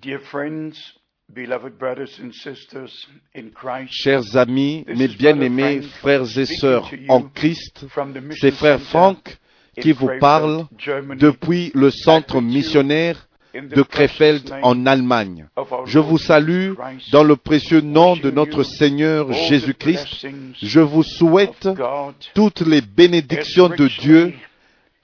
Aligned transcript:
Dear 0.00 0.18
friends, 0.18 0.74
beloved 1.32 1.78
brothers 1.78 2.18
and 2.20 2.34
sisters 2.34 3.06
in 3.32 3.52
Christ, 3.54 3.92
Chers 3.92 4.34
amis, 4.34 4.84
mes 4.88 5.06
bien-aimés 5.06 5.82
frères 5.82 6.36
et 6.36 6.46
sœurs 6.46 6.90
en 7.08 7.22
Christ, 7.22 7.86
c'est 8.40 8.50
frère 8.50 8.80
Franck 8.80 9.38
qui 9.80 9.92
vous 9.92 10.10
parle 10.18 10.66
depuis 11.16 11.70
le 11.74 11.92
centre 11.92 12.40
missionnaire 12.40 13.28
de 13.54 13.82
Krefeld 13.82 14.52
en 14.62 14.84
Allemagne. 14.84 15.46
Je 15.86 16.00
vous 16.00 16.18
salue 16.18 16.72
dans 17.12 17.22
le 17.22 17.36
précieux 17.36 17.80
nom 17.80 18.16
de 18.16 18.32
notre 18.32 18.64
Seigneur 18.64 19.32
Jésus-Christ. 19.32 20.26
Je 20.60 20.80
vous 20.80 21.04
souhaite 21.04 21.68
toutes 22.34 22.62
les 22.62 22.80
bénédictions 22.80 23.68
de 23.68 23.86
Dieu 24.00 24.34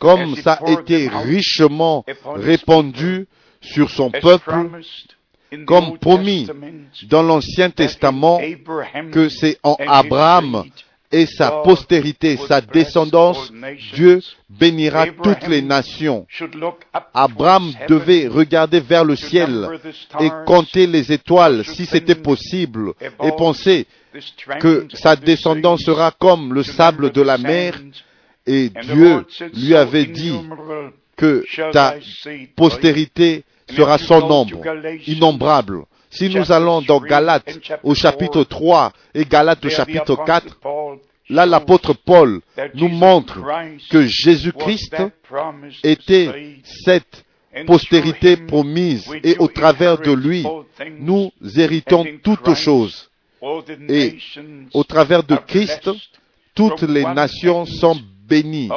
comme 0.00 0.34
ça 0.34 0.54
a 0.54 0.72
été 0.72 1.08
richement 1.08 2.04
répandu 2.24 3.28
sur 3.60 3.90
son 3.90 4.10
peuple, 4.10 4.52
comme 5.66 5.98
promis 5.98 6.48
dans 7.08 7.22
l'Ancien 7.22 7.70
Testament 7.70 8.40
que 9.12 9.28
c'est 9.28 9.58
en 9.62 9.76
Abraham 9.86 10.64
et 11.12 11.26
sa 11.26 11.50
postérité, 11.64 12.36
sa 12.36 12.60
descendance, 12.60 13.52
Dieu 13.94 14.20
bénira 14.48 15.06
toutes 15.22 15.48
les 15.48 15.60
nations. 15.60 16.26
Abraham 17.12 17.72
devait 17.88 18.28
regarder 18.28 18.78
vers 18.80 19.04
le 19.04 19.16
ciel 19.16 19.68
et 20.20 20.30
compter 20.46 20.86
les 20.86 21.12
étoiles 21.12 21.64
si 21.64 21.86
c'était 21.86 22.14
possible 22.14 22.92
et 23.00 23.32
penser 23.32 23.86
que 24.60 24.86
sa 24.94 25.16
descendance 25.16 25.82
sera 25.82 26.12
comme 26.12 26.54
le 26.54 26.62
sable 26.62 27.10
de 27.10 27.22
la 27.22 27.38
mer. 27.38 27.80
et 28.46 28.68
Dieu 28.68 29.24
lui 29.54 29.74
avait 29.74 30.06
dit 30.06 30.38
que 31.16 31.44
ta 31.72 31.96
postérité 32.56 33.44
sera 33.76 33.98
son 33.98 34.26
nombre, 34.26 34.60
innombrable. 35.06 35.84
Si 36.10 36.28
nous 36.28 36.50
allons 36.50 36.82
dans 36.82 37.00
Galates 37.00 37.58
au 37.82 37.94
chapitre 37.94 38.42
3 38.42 38.92
et 39.14 39.24
Galates 39.24 39.64
au 39.64 39.68
chapitre 39.68 40.16
4, 40.24 40.58
là 41.28 41.46
l'apôtre 41.46 41.92
Paul 41.94 42.40
nous 42.74 42.88
montre 42.88 43.38
que 43.90 44.06
Jésus-Christ 44.06 44.96
était 45.84 46.58
cette 46.84 47.24
postérité 47.66 48.36
promise 48.36 49.08
et 49.22 49.36
au 49.38 49.48
travers 49.48 49.98
de 49.98 50.12
lui, 50.12 50.44
nous 50.98 51.30
héritons 51.56 52.04
toutes 52.22 52.54
choses. 52.54 53.10
Et 53.88 54.18
au 54.74 54.84
travers 54.84 55.22
de 55.22 55.36
Christ, 55.36 55.90
toutes 56.54 56.82
les 56.82 57.04
nations 57.04 57.64
sont 57.66 57.96
bénies 58.28 58.68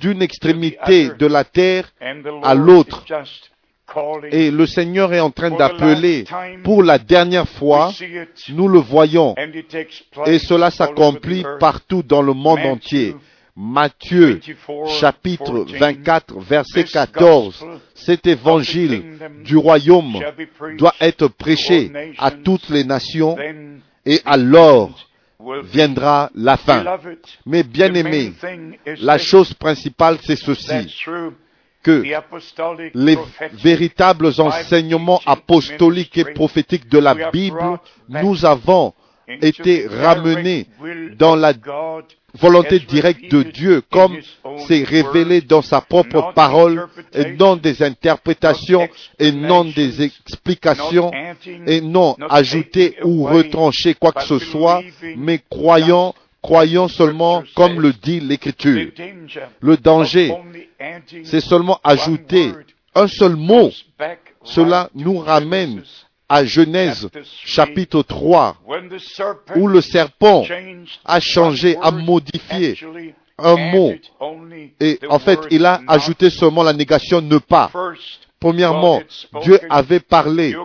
d'une 0.00 0.22
extrémité 0.22 1.10
de 1.18 1.26
la 1.26 1.44
terre 1.44 1.92
à 2.42 2.54
l'autre. 2.54 3.04
Et 4.30 4.50
le 4.50 4.66
Seigneur 4.66 5.12
est 5.12 5.20
en 5.20 5.30
train 5.30 5.50
d'appeler 5.50 6.24
pour 6.62 6.82
la 6.82 6.98
dernière 6.98 7.48
fois, 7.48 7.92
nous 8.50 8.68
le 8.68 8.78
voyons, 8.78 9.34
et 10.26 10.38
cela 10.38 10.70
s'accomplit 10.70 11.44
partout 11.58 12.02
dans 12.02 12.22
le 12.22 12.32
monde 12.32 12.60
entier. 12.60 13.16
Matthieu 13.56 14.40
chapitre 15.00 15.66
24 15.78 16.38
verset 16.38 16.84
14, 16.84 17.66
cet 17.94 18.26
évangile 18.26 19.18
du 19.44 19.56
royaume 19.56 20.18
doit 20.78 20.94
être 21.00 21.26
prêché 21.28 21.90
à 22.16 22.30
toutes 22.30 22.70
les 22.70 22.84
nations 22.84 23.36
et 24.06 24.20
alors 24.24 25.06
viendra 25.64 26.30
la 26.34 26.56
fin. 26.56 26.84
Mais 27.44 27.62
bien 27.62 27.92
aimés, 27.92 28.32
la 29.00 29.18
chose 29.18 29.52
principale 29.52 30.18
c'est 30.22 30.36
ceci, 30.36 31.04
que 31.82 32.02
les 32.94 33.18
véritables 33.52 34.32
enseignements 34.38 35.20
apostoliques 35.26 36.18
et 36.18 36.24
prophétiques 36.24 36.88
de 36.88 36.98
la 36.98 37.30
Bible, 37.30 37.78
nous 38.08 38.44
avons 38.44 38.94
été 39.28 39.86
ramenés 39.86 40.66
dans 41.16 41.36
la 41.36 41.52
volonté 42.38 42.78
directe 42.80 43.30
de 43.30 43.42
Dieu, 43.42 43.82
comme 43.90 44.16
c'est 44.66 44.84
révélé 44.84 45.40
dans 45.40 45.62
sa 45.62 45.80
propre 45.80 46.32
parole, 46.34 46.86
et 47.12 47.32
non 47.32 47.56
des 47.56 47.82
interprétations, 47.82 48.88
et 49.18 49.32
non 49.32 49.64
des 49.64 50.02
explications, 50.02 51.10
et 51.66 51.80
non 51.80 52.16
ajouter 52.28 52.96
ou 53.04 53.24
retrancher 53.24 53.94
quoi 53.94 54.12
que 54.12 54.22
ce 54.22 54.38
soit, 54.38 54.82
mais 55.16 55.40
croyant 55.50 56.14
croyons 56.42 56.88
seulement 56.88 57.42
comme 57.54 57.80
le 57.80 57.92
dit 57.92 58.20
l'Écriture. 58.20 58.90
Le 59.60 59.76
danger, 59.76 60.34
c'est 61.24 61.40
seulement 61.40 61.80
ajouter 61.84 62.52
un 62.94 63.06
seul 63.06 63.36
mot. 63.36 63.70
Cela 64.44 64.90
nous 64.94 65.18
ramène 65.18 65.82
à 66.28 66.44
Genèse 66.44 67.08
chapitre 67.44 68.02
3, 68.02 68.56
où 69.56 69.66
le 69.66 69.80
serpent 69.80 70.44
a 71.04 71.20
changé, 71.20 71.76
a 71.82 71.90
modifié 71.90 72.78
un 73.36 73.56
mot. 73.56 73.92
Et 74.78 74.98
en 75.08 75.18
fait, 75.18 75.40
il 75.50 75.66
a 75.66 75.80
ajouté 75.88 76.30
seulement 76.30 76.62
la 76.62 76.72
négation 76.72 77.20
ne 77.20 77.38
pas. 77.38 77.70
Premièrement, 78.38 79.02
Dieu 79.42 79.58
avait 79.68 80.00
parlé. 80.00 80.56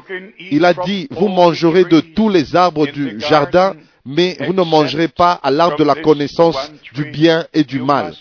Il 0.52 0.64
a 0.64 0.74
dit, 0.74 1.08
vous 1.12 1.28
mangerez 1.28 1.84
de 1.84 2.00
tous 2.00 2.30
les 2.30 2.56
arbres 2.56 2.88
du 2.88 3.20
jardin, 3.20 3.76
mais 4.06 4.38
vous 4.46 4.54
ne 4.54 4.64
mangerez 4.64 5.08
pas 5.08 5.34
à 5.34 5.50
l'arbre 5.50 5.78
de 5.78 5.84
la 5.84 5.96
connaissance 5.96 6.72
du 6.94 7.06
bien 7.06 7.46
et 7.54 7.64
du 7.64 7.80
mal. 7.82 8.14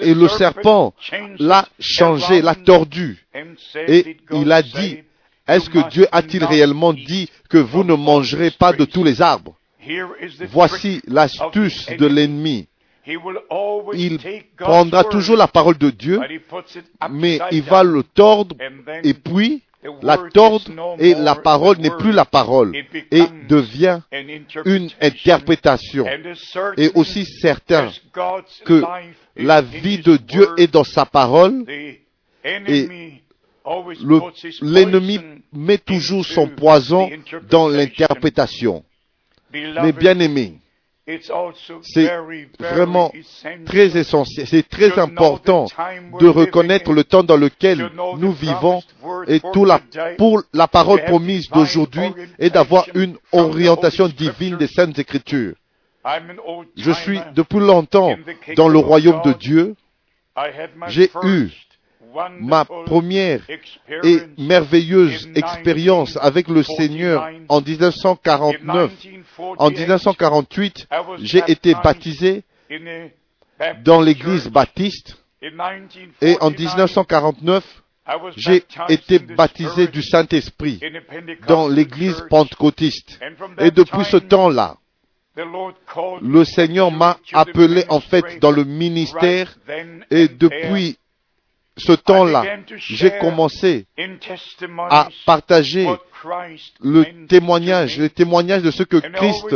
Et 0.00 0.14
le 0.14 0.28
serpent 0.28 0.94
l'a 1.38 1.68
changé, 1.78 2.42
l'a 2.42 2.54
tordu. 2.54 3.24
Et 3.86 4.16
il 4.32 4.52
a 4.52 4.62
dit, 4.62 4.98
est-ce 5.46 5.68
que 5.70 5.88
Dieu 5.90 6.06
a-t-il 6.12 6.44
réellement 6.44 6.92
dit 6.92 7.28
que 7.48 7.58
vous 7.58 7.84
ne 7.84 7.94
mangerez 7.94 8.50
pas 8.50 8.72
de 8.72 8.84
tous 8.84 9.04
les 9.04 9.20
arbres? 9.20 9.54
Voici 10.50 11.00
l'astuce 11.06 11.86
de 11.86 12.06
l'ennemi. 12.06 12.68
Il 13.94 14.18
prendra 14.58 15.02
toujours 15.04 15.36
la 15.36 15.48
parole 15.48 15.78
de 15.78 15.90
Dieu, 15.90 16.20
mais 17.10 17.40
il 17.50 17.62
va 17.62 17.82
le 17.82 18.02
tordre 18.02 18.54
et 19.02 19.14
puis 19.14 19.62
la 20.02 20.18
tordre 20.32 20.96
et 20.98 21.14
la 21.14 21.34
parole 21.36 21.78
n'est 21.78 21.96
plus 21.98 22.12
la 22.12 22.24
parole 22.24 22.74
et 22.74 23.22
devient 23.48 24.00
une 24.64 24.88
interprétation. 25.00 26.04
Et 26.76 26.90
aussi 26.94 27.24
certain 27.24 27.90
que 28.64 28.82
la 29.36 29.62
vie 29.62 29.98
de 29.98 30.16
Dieu 30.16 30.48
est 30.56 30.72
dans 30.72 30.84
sa 30.84 31.06
parole 31.06 31.64
et 31.68 32.00
l'ennemi 34.62 35.20
met 35.52 35.78
toujours 35.78 36.24
son 36.24 36.48
poison 36.48 37.10
dans 37.48 37.68
l'interprétation. 37.68 38.84
Mais 39.52 39.92
bien 39.92 40.18
aimé, 40.18 40.58
c'est 41.82 42.10
vraiment 42.58 43.12
très 43.64 43.96
essentiel, 43.96 44.46
c'est 44.46 44.68
très 44.68 44.98
important 44.98 45.66
de 46.20 46.28
reconnaître 46.28 46.92
le 46.92 47.04
temps 47.04 47.22
dans 47.22 47.36
lequel 47.36 47.90
nous 48.18 48.32
vivons 48.32 48.82
et 49.26 49.40
tout 49.52 49.64
la, 49.64 49.80
pour 50.18 50.42
la 50.52 50.68
parole 50.68 51.02
promise 51.04 51.48
d'aujourd'hui 51.48 52.12
et 52.38 52.50
d'avoir 52.50 52.86
une 52.94 53.16
orientation 53.32 54.08
divine 54.08 54.56
des 54.56 54.66
Saintes 54.66 54.98
Écritures. 54.98 55.54
Je 56.76 56.92
suis 56.92 57.20
depuis 57.34 57.60
longtemps 57.60 58.14
dans 58.56 58.68
le 58.68 58.78
royaume 58.78 59.22
de 59.24 59.32
Dieu. 59.32 59.74
J'ai 60.88 61.10
eu 61.24 61.48
ma 62.40 62.64
première 62.64 63.40
et 64.02 64.18
merveilleuse 64.38 65.28
expérience 65.34 66.18
avec 66.20 66.48
le 66.48 66.62
Seigneur 66.62 67.28
en 67.48 67.60
1949. 67.60 68.92
En 69.38 69.70
1948, 69.70 70.88
j'ai 71.20 71.42
été 71.48 71.74
baptisé 71.74 72.44
dans 73.84 74.00
l'église 74.00 74.48
baptiste. 74.48 75.16
et 76.20 76.36
en 76.40 76.50
1949, 76.50 77.64
j'ai 78.36 78.64
été 78.88 79.18
baptisé 79.18 79.86
du 79.88 80.02
Saint-Esprit 80.02 80.80
dans 81.46 81.68
l'église 81.68 82.24
pentecôtiste. 82.30 83.18
Et 83.58 83.70
depuis 83.70 84.04
ce 84.04 84.16
temps-là, 84.16 84.76
le 86.22 86.44
Seigneur 86.44 86.90
m'a 86.90 87.18
appelé 87.32 87.84
en 87.88 88.00
fait 88.00 88.38
dans 88.40 88.50
le 88.50 88.64
ministère. 88.64 89.56
et 90.10 90.28
depuis 90.28 90.98
ce 91.78 91.92
temps-là, 91.92 92.44
j'ai 92.76 93.18
commencé 93.18 93.86
à 94.90 95.08
partager 95.24 95.88
le 96.82 97.26
témoignage, 97.26 97.98
le 97.98 98.08
témoignage 98.08 98.62
de 98.62 98.70
ce 98.70 98.82
que 98.82 98.96
Christ 98.96 99.54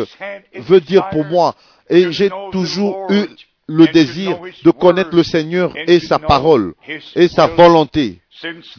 veut 0.55 0.81
dire 0.81 1.09
pour 1.11 1.25
moi. 1.25 1.55
Et 1.91 2.11
j'ai 2.13 2.31
toujours 2.53 3.07
eu 3.11 3.27
le 3.67 3.87
désir 3.89 4.39
de 4.65 4.71
connaître 4.71 5.15
le 5.15 5.23
Seigneur 5.23 5.75
et 5.77 6.01
sa 6.01 6.19
parole 6.19 6.75
et 7.15 7.29
sa 7.29 7.47
volonté. 7.49 8.21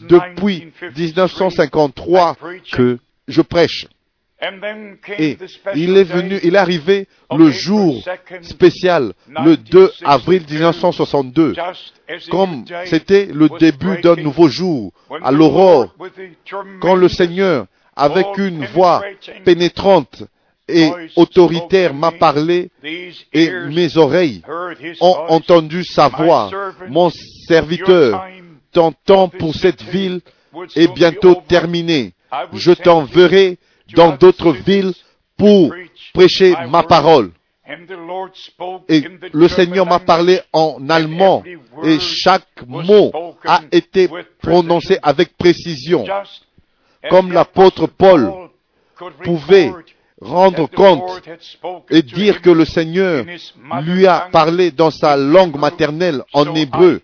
Depuis 0.00 0.72
1953 0.96 2.36
que 2.72 2.98
je 3.28 3.40
prêche. 3.40 3.86
Et 5.18 5.38
il 5.74 5.96
est 5.96 6.04
venu, 6.04 6.38
il 6.42 6.54
est 6.54 6.58
arrivé 6.58 7.08
le 7.34 7.50
jour 7.50 8.02
spécial, 8.42 9.12
le 9.28 9.56
2 9.56 9.90
avril 10.04 10.42
1962, 10.48 11.54
comme 12.30 12.64
c'était 12.86 13.26
le 13.26 13.48
début 13.58 14.00
d'un 14.00 14.16
nouveau 14.16 14.48
jour, 14.48 14.92
à 15.22 15.30
l'aurore, 15.30 15.94
quand 16.80 16.94
le 16.94 17.08
Seigneur, 17.08 17.66
avec 17.96 18.26
une 18.38 18.66
voix 18.66 19.02
pénétrante 19.44 20.24
et 20.68 20.90
autoritaire, 21.16 21.94
m'a 21.94 22.10
parlé 22.12 22.70
et 23.32 23.50
mes 23.70 23.96
oreilles 23.96 24.42
ont 25.00 25.16
entendu 25.28 25.84
sa 25.84 26.08
voix. 26.08 26.50
Mon 26.88 27.10
serviteur, 27.48 28.26
ton 28.72 28.92
temps 29.04 29.28
pour 29.28 29.54
cette 29.54 29.82
ville 29.82 30.20
est 30.74 30.92
bientôt 30.92 31.42
terminé. 31.46 32.12
Je 32.52 32.72
t'enverrai 32.72 33.58
dans 33.92 34.16
d'autres 34.16 34.52
villes 34.52 34.92
pour 35.36 35.72
prêcher 36.12 36.54
ma 36.68 36.82
parole. 36.82 37.30
Et 38.88 39.02
le 39.32 39.48
Seigneur 39.48 39.86
m'a 39.86 39.98
parlé 39.98 40.40
en 40.52 40.88
allemand 40.88 41.42
et 41.82 41.98
chaque 41.98 42.62
mot 42.66 43.10
a 43.44 43.62
été 43.72 44.08
prononcé 44.40 44.98
avec 45.02 45.36
précision, 45.36 46.04
comme 47.08 47.32
l'apôtre 47.32 47.86
Paul 47.86 48.30
pouvait 49.22 49.72
rendre 50.20 50.66
compte 50.66 51.22
et 51.90 52.02
dire 52.02 52.42
que 52.42 52.50
le 52.50 52.64
Seigneur 52.64 53.24
lui 53.82 54.06
a 54.06 54.28
parlé 54.30 54.70
dans 54.70 54.90
sa 54.90 55.16
langue 55.16 55.56
maternelle 55.56 56.22
en 56.32 56.54
hébreu. 56.54 57.00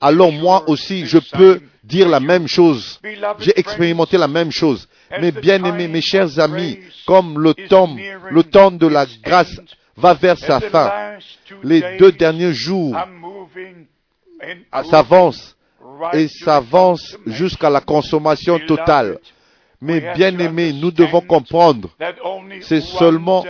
Alors 0.00 0.32
moi 0.32 0.62
aussi, 0.68 1.06
je 1.06 1.18
peux 1.18 1.60
dire 1.88 2.08
la 2.08 2.20
même 2.20 2.46
chose. 2.46 3.00
J'ai 3.40 3.58
expérimenté 3.58 4.16
la 4.18 4.28
même 4.28 4.52
chose. 4.52 4.88
Mais 5.20 5.32
bien 5.32 5.64
aimés, 5.64 5.88
mes 5.88 6.02
chers 6.02 6.38
amis, 6.38 6.78
comme 7.06 7.40
le 7.40 7.54
temps, 7.54 7.96
le 8.30 8.42
temps 8.42 8.70
de 8.70 8.86
la 8.86 9.06
grâce 9.24 9.58
va 9.96 10.14
vers 10.14 10.38
sa 10.38 10.60
fin, 10.60 10.92
les 11.62 11.98
deux 11.98 12.12
derniers 12.12 12.52
jours 12.52 12.96
s'avancent 14.90 15.56
et 16.12 16.28
s'avancent 16.28 17.16
jusqu'à 17.26 17.70
la 17.70 17.80
consommation 17.80 18.58
totale. 18.60 19.18
Mais 19.80 20.12
bien 20.14 20.36
aimés, 20.38 20.72
nous 20.72 20.90
devons 20.90 21.20
comprendre, 21.20 21.88
c'est 22.62 22.82
seulement 22.82 23.44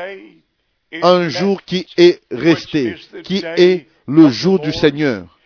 un 1.02 1.28
jour 1.28 1.62
qui 1.64 1.86
est 1.96 2.20
resté, 2.30 2.96
qui 3.24 3.42
est 3.56 3.86
le 4.06 4.28
jour 4.28 4.58
du 4.60 4.72
Seigneur. 4.72 5.37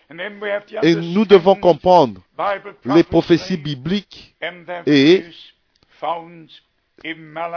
Et 0.83 0.95
nous 0.95 1.25
devons 1.25 1.55
comprendre 1.55 2.21
les 2.85 3.03
prophéties 3.03 3.57
bibliques 3.57 4.35
et 4.87 5.25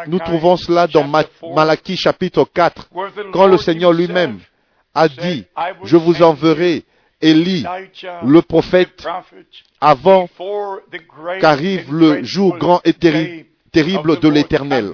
nous 0.08 0.20
trouvons 0.20 0.58
cela 0.58 0.88
dans 0.88 1.08
Malachie 1.54 1.98
chapitre 1.98 2.46
4, 2.54 2.90
quand 3.32 3.48
le 3.48 3.58
Seigneur 3.58 3.94
lui-même 3.94 4.40
a 4.94 5.08
dit, 5.08 5.46
je 5.84 5.98
vous 5.98 6.22
enverrai 6.22 6.84
Élie, 7.22 7.66
le 8.24 8.42
prophète, 8.42 9.08
avant 9.80 10.28
qu'arrive 11.40 11.94
le 11.94 12.24
jour 12.24 12.58
grand 12.58 12.82
et 12.84 12.94
terrible 12.94 14.20
de 14.20 14.30
l'Éternel. 14.30 14.94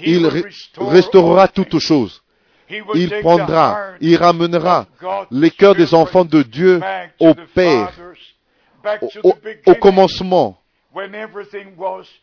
Il 0.00 0.26
restaurera 0.78 1.48
toutes 1.48 1.78
choses. 1.78 2.22
Il 2.94 3.10
prendra, 3.20 3.92
il 4.00 4.16
ramènera 4.16 4.86
les 5.30 5.50
cœurs 5.50 5.74
des 5.74 5.94
enfants 5.94 6.24
de 6.24 6.42
Dieu 6.42 6.80
au 7.18 7.34
Père, 7.54 7.92
au, 9.22 9.34
au 9.66 9.74
commencement, 9.74 10.58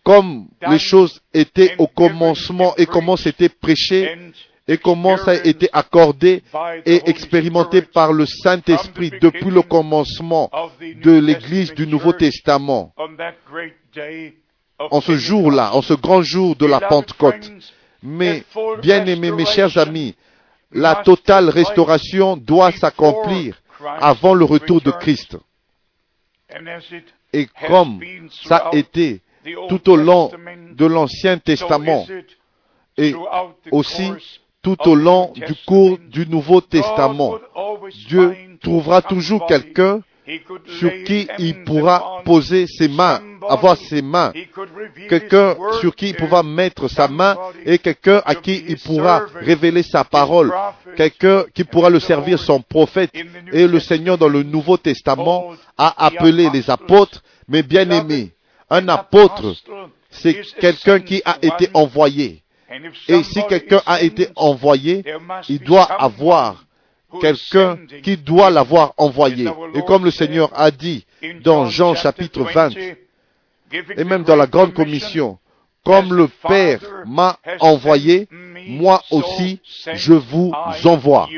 comme 0.04 0.48
les 0.70 0.80
choses 0.80 1.22
étaient 1.34 1.76
au 1.78 1.88
commencement 1.88 2.76
et 2.78 2.86
comment 2.86 3.16
c'était 3.18 3.50
prêché 3.50 4.18
et 4.68 4.78
comment 4.78 5.18
ça 5.18 5.32
a 5.32 5.36
été 5.36 5.70
accordé 5.72 6.44
et 6.86 7.10
expérimenté 7.10 7.82
par 7.82 8.14
le 8.14 8.26
Saint-Esprit 8.26 9.12
depuis 9.22 9.52
le 9.52 9.62
commencement 9.62 10.50
de 10.80 11.20
l'Église 11.20 11.74
du 11.74 11.86
Nouveau 11.88 12.14
Testament. 12.14 12.94
En 14.78 15.02
ce 15.02 15.16
jour-là, 15.16 15.74
en 15.74 15.82
ce 15.82 15.94
grand 15.94 16.22
jour 16.22 16.56
de 16.56 16.66
la 16.66 16.82
Pentecôte. 16.82 17.52
Mais, 18.04 18.44
bien 18.82 19.06
aimés, 19.06 19.32
mes 19.32 19.46
chers 19.46 19.78
amis, 19.78 20.16
la 20.76 20.96
totale 20.96 21.50
restauration 21.50 22.38
doit 22.38 22.72
s'accomplir 22.72 23.62
avant 24.00 24.34
le 24.34 24.46
retour 24.46 24.82
de 24.82 24.92
Christ. 24.92 25.38
Et 27.34 27.48
comme 27.68 28.00
ça 28.44 28.58
a 28.58 28.76
été 28.76 29.22
tout 29.70 29.90
au 29.90 29.96
long 29.96 30.32
de 30.72 30.86
l'Ancien 30.86 31.38
Testament 31.38 32.06
et 32.98 33.16
aussi 33.72 34.12
tout 34.62 34.78
au 34.88 34.96
long 34.96 35.32
du 35.36 35.56
cours 35.66 35.98
du 35.98 36.28
Nouveau 36.28 36.62
Testament, 36.62 37.38
Dieu 38.08 38.36
trouvera 38.62 39.02
toujours 39.02 39.46
quelqu'un 39.46 40.02
sur 40.80 40.92
qui 41.06 41.28
il 41.38 41.64
pourra 41.64 42.22
poser 42.24 42.66
ses 42.68 42.88
mains, 42.88 43.22
avoir 43.48 43.78
ses 43.78 44.02
mains, 44.02 44.34
quelqu'un 45.08 45.56
sur 45.80 45.96
qui 45.96 46.10
il 46.10 46.16
pourra 46.16 46.42
mettre 46.44 46.88
sa 46.88 47.08
main 47.08 47.38
et 47.66 47.78
quelqu'un 47.78 48.22
à 48.26 48.36
qui 48.36 48.64
il 48.68 48.78
pourra 48.78 49.26
révéler 49.36 49.84
sa 49.84 50.04
parole, 50.04 50.52
quelqu'un 50.96 51.46
qui 51.54 51.64
pourra 51.64 51.90
le 51.90 52.00
servir 52.00 52.40
son 52.40 52.62
prophète. 52.62 53.12
Et 53.52 53.68
le 53.68 53.80
Seigneur 53.80 54.18
dans 54.18 54.30
le 54.30 54.44
Nouveau 54.44 54.78
Testament 54.78 55.54
a 55.78 56.06
appelé 56.06 56.50
les 56.52 56.70
apôtres, 56.70 57.22
mais 57.48 57.64
bien 57.64 57.90
aimés. 57.90 58.32
Un 58.70 58.88
apôtre, 58.88 59.54
c'est 60.10 60.42
quelqu'un 60.60 61.00
qui 61.00 61.22
a 61.24 61.38
été 61.42 61.70
envoyé. 61.74 62.42
Et 63.08 63.24
si 63.24 63.46
quelqu'un 63.48 63.82
a 63.86 64.02
été 64.02 64.30
envoyé, 64.36 65.04
il 65.48 65.60
doit 65.60 65.84
avoir 65.84 66.65
quelqu'un 67.20 67.78
qui 68.04 68.18
doit 68.18 68.50
l'avoir 68.50 68.94
envoyé. 68.98 69.48
Et 69.74 69.82
comme 69.84 70.06
le 70.06 70.12
Seigneur 70.12 70.50
a 70.54 70.72
dit 70.72 71.06
dans 71.44 71.68
Jean 71.68 71.96
chapitre 71.96 72.44
20, 72.44 72.72
et 73.98 74.04
même 74.04 74.24
dans 74.24 74.36
la 74.36 74.48
grande 74.48 74.74
commission, 74.74 75.40
comme 75.84 76.14
le 76.14 76.28
Père 76.28 76.80
m'a 77.06 77.38
envoyé, 77.60 78.28
moi 78.68 79.04
aussi 79.12 79.60
je 79.94 80.14
vous 80.14 80.52
envoie. 80.86 81.30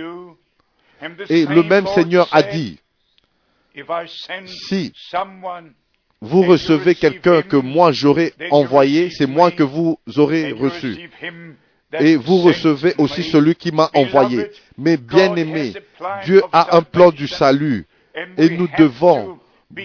Et 1.29 1.45
le 1.45 1.63
même 1.63 1.87
Seigneur 1.87 2.27
a 2.31 2.43
dit, 2.43 2.79
si 4.45 4.93
vous 6.19 6.41
recevez 6.43 6.95
quelqu'un 6.95 7.41
que 7.43 7.57
moi 7.57 7.91
j'aurais 7.91 8.33
envoyé, 8.51 9.09
c'est 9.11 9.27
moi 9.27 9.51
que 9.51 9.63
vous 9.63 9.99
aurez 10.15 10.51
reçu 10.51 11.09
et 11.93 12.15
vous 12.15 12.37
recevez 12.41 12.93
aussi 12.97 13.23
celui 13.23 13.55
qui 13.55 13.71
m'a 13.71 13.89
envoyé. 13.93 14.49
Mais 14.77 14.97
bien 14.97 15.35
aimé, 15.35 15.73
Dieu 16.25 16.41
a 16.51 16.75
un 16.77 16.81
plan 16.81 17.11
du 17.11 17.27
salut 17.27 17.85
et 18.37 18.49
nous 18.49 18.67
devons 18.77 19.39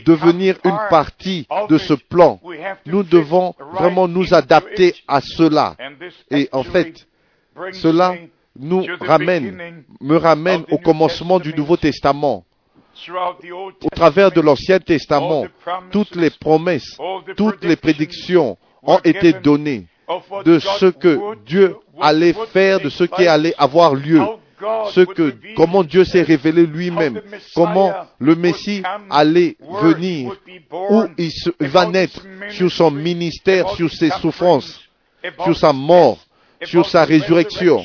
devenir 0.05 0.57
une 0.65 0.79
partie 0.91 1.47
de 1.69 1.79
ce 1.79 1.95
plan. 1.95 2.41
Nous 2.87 3.03
devons 3.03 3.55
vraiment 3.73 4.09
nous 4.09 4.35
adapter 4.35 4.95
à 5.07 5.21
cela. 5.21 5.77
Et 6.31 6.49
en 6.53 6.63
fait, 6.63 7.07
cela 7.73 8.15
nous 8.59 8.85
ramène, 9.01 9.85
me 10.01 10.17
ramène 10.17 10.65
au 10.71 10.79
commencement 10.79 11.39
du 11.39 11.55
Nouveau 11.55 11.77
Testament. 11.77 12.45
Au 13.09 13.89
travers 13.91 14.31
de 14.31 14.41
l'Ancien 14.41 14.79
Testament, 14.79 15.47
toutes 15.91 16.15
les 16.15 16.31
promesses, 16.31 16.99
toutes 17.37 17.65
les 17.65 17.77
prédictions 17.77 18.59
ont 18.83 18.99
été 18.99 19.33
données 19.33 19.87
de 20.45 20.59
ce 20.59 20.87
que 20.87 21.37
Dieu 21.45 21.77
allait 22.01 22.35
faire, 22.53 22.81
de 22.81 22.89
ce 22.89 23.05
qui 23.05 23.27
allait 23.27 23.55
avoir 23.59 23.95
lieu, 23.95 24.21
ce 24.91 25.01
que, 25.01 25.35
comment 25.57 25.83
Dieu 25.83 26.05
s'est 26.05 26.23
révélé 26.23 26.67
lui-même, 26.67 27.21
comment 27.55 27.93
le 28.19 28.35
Messie 28.35 28.83
allait 29.11 29.57
venir, 29.83 30.33
où 30.71 31.05
il, 31.19 31.33
va 31.61 31.87
naître, 31.87 32.21
sur 32.51 32.71
son 32.71 32.91
ministère, 32.91 33.71
sur 33.71 33.91
ses 33.91 34.11
souffrances, 34.11 34.81
sur 35.45 35.57
sa 35.57 35.73
mort, 35.73 36.19
sur 36.63 36.87
sa 36.87 37.05
résurrection, 37.05 37.85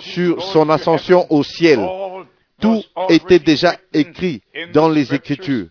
sur 0.00 0.42
son 0.42 0.68
ascension 0.70 1.26
au 1.30 1.42
ciel. 1.42 1.80
Tout 2.60 2.82
était 3.08 3.38
déjà 3.38 3.76
écrit 3.92 4.42
dans 4.72 4.88
les 4.88 5.14
Écritures. 5.14 5.66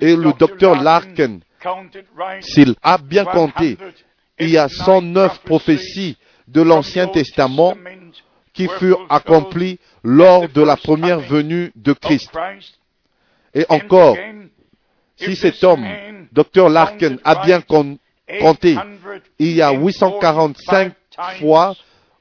Et 0.00 0.16
le 0.16 0.32
docteur 0.32 0.80
Larkin, 0.82 1.40
s'il 2.40 2.74
a 2.82 2.98
bien 2.98 3.24
compté, 3.24 3.76
il 4.38 4.50
y 4.50 4.58
a 4.58 4.68
109 4.68 5.40
prophéties 5.40 6.16
de 6.48 6.62
l'Ancien 6.62 7.08
Testament 7.08 7.74
qui 8.52 8.68
furent 8.78 9.06
accomplies 9.08 9.78
lors 10.02 10.48
de 10.48 10.62
la 10.62 10.76
première 10.76 11.20
venue 11.20 11.72
de 11.74 11.92
Christ. 11.92 12.30
Et 13.54 13.64
encore, 13.68 14.16
si 15.16 15.36
cet 15.36 15.62
homme, 15.64 15.86
Dr. 16.32 16.68
Larkin, 16.68 17.16
a 17.24 17.44
bien 17.44 17.60
compté, 17.60 18.76
il 19.38 19.52
y 19.52 19.62
a 19.62 19.72
845 19.72 20.92
fois 21.38 21.74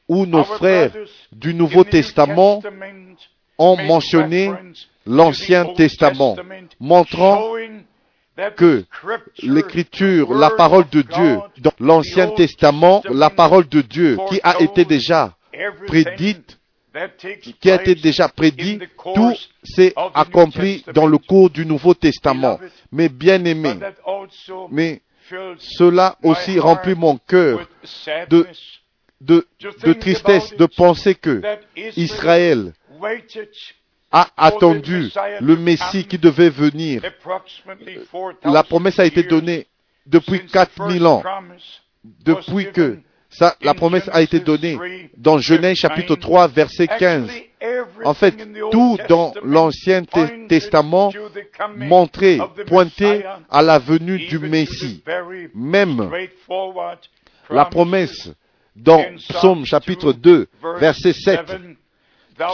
où 0.08 0.26
nos 0.26 0.44
frères 0.44 0.92
du 1.32 1.54
Nouveau 1.54 1.84
Testament 1.84 2.62
ont 3.58 3.78
mentionné 3.78 4.52
l'Ancien 5.06 5.74
Testament, 5.74 6.36
montrant 6.80 7.54
que 8.56 8.84
l'écriture, 9.44 10.34
la 10.34 10.50
parole 10.50 10.90
de 10.90 11.02
Dieu, 11.02 11.40
dans 11.60 11.74
l'Ancien 11.80 12.30
Testament, 12.32 13.04
la 13.10 13.30
parole 13.30 13.68
de 13.68 13.82
Dieu 13.82 14.18
qui 14.30 14.40
a 14.44 14.60
été 14.62 14.86
déjà 14.86 15.36
prédite, 15.88 16.60
qui 17.62 17.72
a 17.72 17.76
été 17.76 17.96
déjà 17.96 18.28
prédit, 18.30 18.80
tout 19.16 19.34
s'est 19.64 19.94
accompli 20.14 20.84
dans 20.94 21.08
le 21.08 21.18
cours 21.18 21.50
du 21.50 21.66
Nouveau 21.66 21.94
Testament. 21.94 22.60
Mais 22.92 23.10
bien 23.10 23.44
aimé, 23.46 23.76
mais 24.72 25.02
cela 25.58 26.18
aussi 26.24 26.60
remplit 26.60 26.96
mon 26.96 27.18
cœur 27.18 27.68
de, 28.30 28.48
de, 29.22 29.48
de 29.84 29.94
tristesse 29.94 30.56
de 30.56 30.66
penser 30.66 31.16
que 31.16 31.42
Israël 31.96 32.74
a 34.14 34.28
attendu 34.38 35.10
le 35.42 35.58
Messie 35.58 36.06
qui 36.06 36.20
devait 36.20 36.52
venir. 36.52 37.02
La 38.44 38.64
promesse 38.64 39.00
a 39.00 39.06
été 39.06 39.24
donnée 39.24 39.68
depuis 40.06 40.46
4000 40.46 41.06
ans, 41.08 41.24
depuis 42.24 42.72
que 42.72 43.00
ça, 43.30 43.56
la 43.62 43.74
promesse 43.74 44.08
a 44.14 44.22
été 44.22 44.40
donnée 44.40 44.78
dans 45.18 45.40
Genèse 45.40 45.78
chapitre 45.78 46.16
3 46.16 46.48
verset 46.50 46.88
15. 46.88 47.32
En 48.06 48.14
fait, 48.14 48.36
tout 48.72 48.98
dans 49.10 49.34
l'Ancien 49.44 50.04
Testament 50.48 51.12
montrait, 51.76 52.38
pointait 52.68 53.26
à 53.50 53.64
la 53.64 53.80
venue 53.80 54.20
du 54.28 54.38
Messie. 54.38 55.04
Même 55.56 56.12
la 57.50 57.66
promesse 57.66 58.32
dans 58.76 59.04
Psaume 59.16 59.66
chapitre 59.66 60.14
2 60.14 60.48
verset 60.80 61.14
7. 61.14 61.40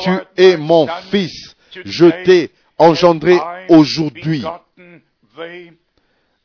Tu 0.03 0.11
es 0.37 0.57
mon 0.57 0.87
fils, 1.11 1.55
je 1.85 2.05
t'ai 2.23 2.51
engendré 2.77 3.37
aujourd'hui. 3.69 4.43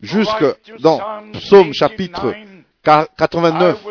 Jusque 0.00 0.44
dans 0.80 1.00
Psaume 1.32 1.72
chapitre 1.72 2.34
89, 2.82 3.84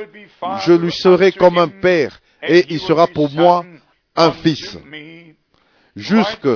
je 0.66 0.74
lui 0.74 0.92
serai 0.92 1.32
comme 1.32 1.58
un 1.58 1.68
père 1.68 2.20
et 2.48 2.66
il 2.70 2.80
sera 2.80 3.08
pour 3.08 3.32
moi 3.32 3.66
un 4.16 4.32
fils. 4.32 4.78
Jusque 5.96 6.48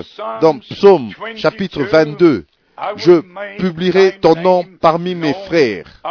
dans 0.42 0.60
Psaume 0.60 1.12
chapitre 1.36 1.84
22, 1.84 2.46
je 2.96 3.22
publierai 3.58 4.20
ton 4.20 4.36
nom 4.36 4.66
parmi 4.80 5.16
mes 5.16 5.34
frères. 5.34 6.02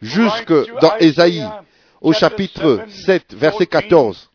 Jusque 0.00 0.52
dans 0.80 0.96
Ésaïe, 0.98 1.44
au 2.00 2.12
chapitre 2.12 2.84
7, 2.88 3.34
verset 3.34 3.66
14, 3.66 4.30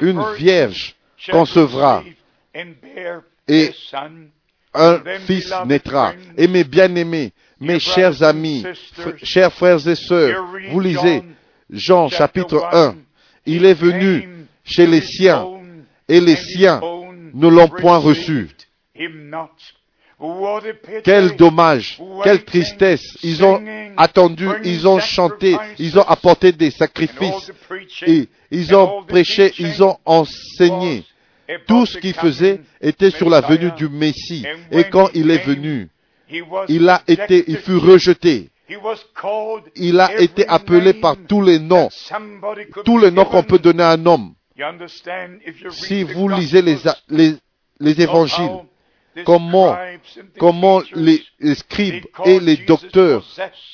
une 0.00 0.22
vierge 0.36 0.96
concevra 1.30 2.02
et 3.48 3.70
un 4.74 5.00
fils 5.26 5.52
naîtra. 5.66 6.14
Et 6.36 6.48
mes 6.48 6.64
bien-aimés, 6.64 7.32
mes 7.60 7.78
chers 7.78 8.22
amis, 8.22 8.64
chers 9.22 9.52
frères 9.52 9.86
et 9.86 9.94
sœurs, 9.94 10.44
vous 10.70 10.80
lisez 10.80 11.22
Jean 11.70 12.08
chapitre 12.08 12.66
1. 12.72 12.96
Il 13.46 13.64
est 13.64 13.74
venu 13.74 14.46
chez 14.64 14.86
les 14.86 15.00
siens 15.00 15.46
et 16.08 16.20
les 16.20 16.36
siens 16.36 16.80
ne 17.34 17.48
l'ont 17.48 17.68
point 17.68 17.98
reçu. 17.98 18.48
Quel 21.02 21.36
dommage, 21.36 22.00
quelle 22.22 22.44
tristesse. 22.44 23.18
Ils 23.22 23.44
ont 23.44 23.62
attendu, 23.96 24.48
ils 24.64 24.86
ont 24.86 25.00
chanté, 25.00 25.56
ils 25.78 25.98
ont 25.98 26.02
apporté 26.02 26.52
des 26.52 26.70
sacrifices 26.70 27.50
et 28.06 28.28
ils 28.50 28.74
ont 28.74 29.02
prêché, 29.04 29.52
ils 29.58 29.82
ont 29.82 29.96
enseigné. 30.04 31.04
Tout 31.66 31.86
ce 31.86 31.98
qu'ils 31.98 32.14
faisaient 32.14 32.60
était 32.80 33.10
sur 33.10 33.28
la 33.28 33.40
venue 33.40 33.72
du 33.72 33.88
Messie. 33.88 34.46
Et 34.70 34.84
quand 34.84 35.08
il 35.14 35.30
est 35.30 35.44
venu, 35.44 35.88
il 36.68 36.88
a 36.88 37.02
été, 37.08 37.44
il 37.48 37.58
fut 37.58 37.76
rejeté. 37.76 38.48
Il 39.76 40.00
a 40.00 40.20
été 40.20 40.46
appelé 40.46 40.94
par 40.94 41.16
tous 41.28 41.42
les 41.42 41.58
noms, 41.58 41.88
tous 42.84 42.98
les 42.98 43.10
noms 43.10 43.24
qu'on 43.24 43.42
peut 43.42 43.58
donner 43.58 43.82
à 43.82 43.90
un 43.90 44.06
homme. 44.06 44.34
Si 45.70 46.04
vous 46.04 46.28
lisez 46.28 46.62
les, 46.62 46.76
les, 47.08 47.34
les 47.80 48.00
évangiles, 48.00 48.60
comment, 49.24 49.76
comment 50.38 50.82
les, 50.94 51.22
scribes 51.54 52.04
et 52.24 52.40
les 52.40 52.56
docteurs 52.56 53.24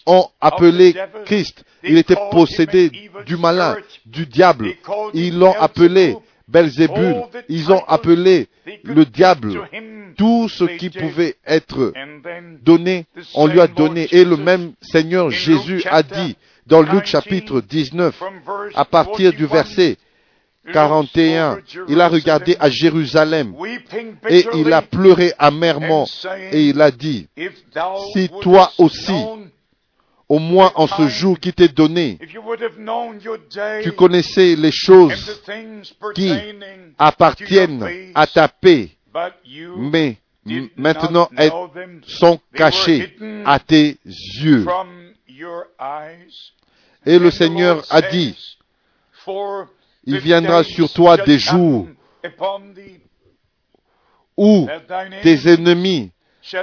ont 0.06 0.28
appelé 0.40 0.94
Christ. 1.24 1.64
Il 1.84 1.98
était 1.98 2.16
possédé 2.30 2.90
du 3.26 3.36
malin, 3.36 3.76
du 4.06 4.26
diable. 4.26 4.74
Ils 5.14 5.38
l'ont 5.38 5.54
appelé 5.58 6.16
Belzébul. 6.48 7.22
Ils 7.48 7.70
ont 7.72 7.84
appelé 7.86 8.48
le 8.82 9.04
diable. 9.04 9.68
Tout 10.16 10.48
ce 10.48 10.64
qui 10.64 10.90
pouvait 10.90 11.36
être 11.46 11.92
donné, 12.62 13.06
on 13.34 13.46
lui 13.46 13.60
a 13.60 13.66
donné. 13.66 14.08
Et 14.10 14.24
le 14.24 14.36
même 14.36 14.72
Seigneur 14.80 15.30
Jésus 15.30 15.82
a 15.88 16.02
dit 16.02 16.36
dans 16.66 16.82
Luc 16.82 17.06
chapitre 17.06 17.60
19, 17.60 18.22
à 18.74 18.84
partir 18.84 19.32
du 19.32 19.46
verset 19.46 19.96
41, 20.72 21.58
il 21.88 22.00
a 22.00 22.08
regardé 22.08 22.56
à 22.58 22.70
Jérusalem 22.70 23.54
et 24.28 24.46
il 24.54 24.72
a 24.72 24.82
pleuré 24.82 25.32
amèrement 25.38 26.06
et 26.52 26.68
il 26.68 26.80
a 26.80 26.90
dit, 26.90 27.28
si 28.12 28.28
toi 28.40 28.70
aussi, 28.78 29.24
au 30.28 30.38
moins 30.38 30.72
en 30.74 30.86
ce 30.86 31.08
jour 31.08 31.38
qui 31.40 31.52
t'est 31.52 31.74
donné, 31.74 32.18
tu 33.82 33.92
connaissais 33.92 34.56
les 34.56 34.72
choses 34.72 35.40
qui 36.14 36.32
appartiennent 36.98 38.12
à 38.14 38.26
ta 38.26 38.48
paix, 38.48 38.90
mais 39.76 40.18
maintenant 40.76 41.28
elles 41.36 41.52
sont 42.06 42.38
cachées 42.54 43.16
à 43.44 43.58
tes 43.58 43.96
yeux. 44.42 44.66
Et 47.06 47.18
le 47.18 47.30
Seigneur 47.30 47.84
a 47.90 48.02
dit, 48.02 48.36
il 50.08 50.18
viendra 50.20 50.64
sur 50.64 50.90
toi 50.90 51.18
des 51.18 51.38
jours 51.38 51.86
où 54.36 54.66
tes 55.22 55.52
ennemis 55.52 56.10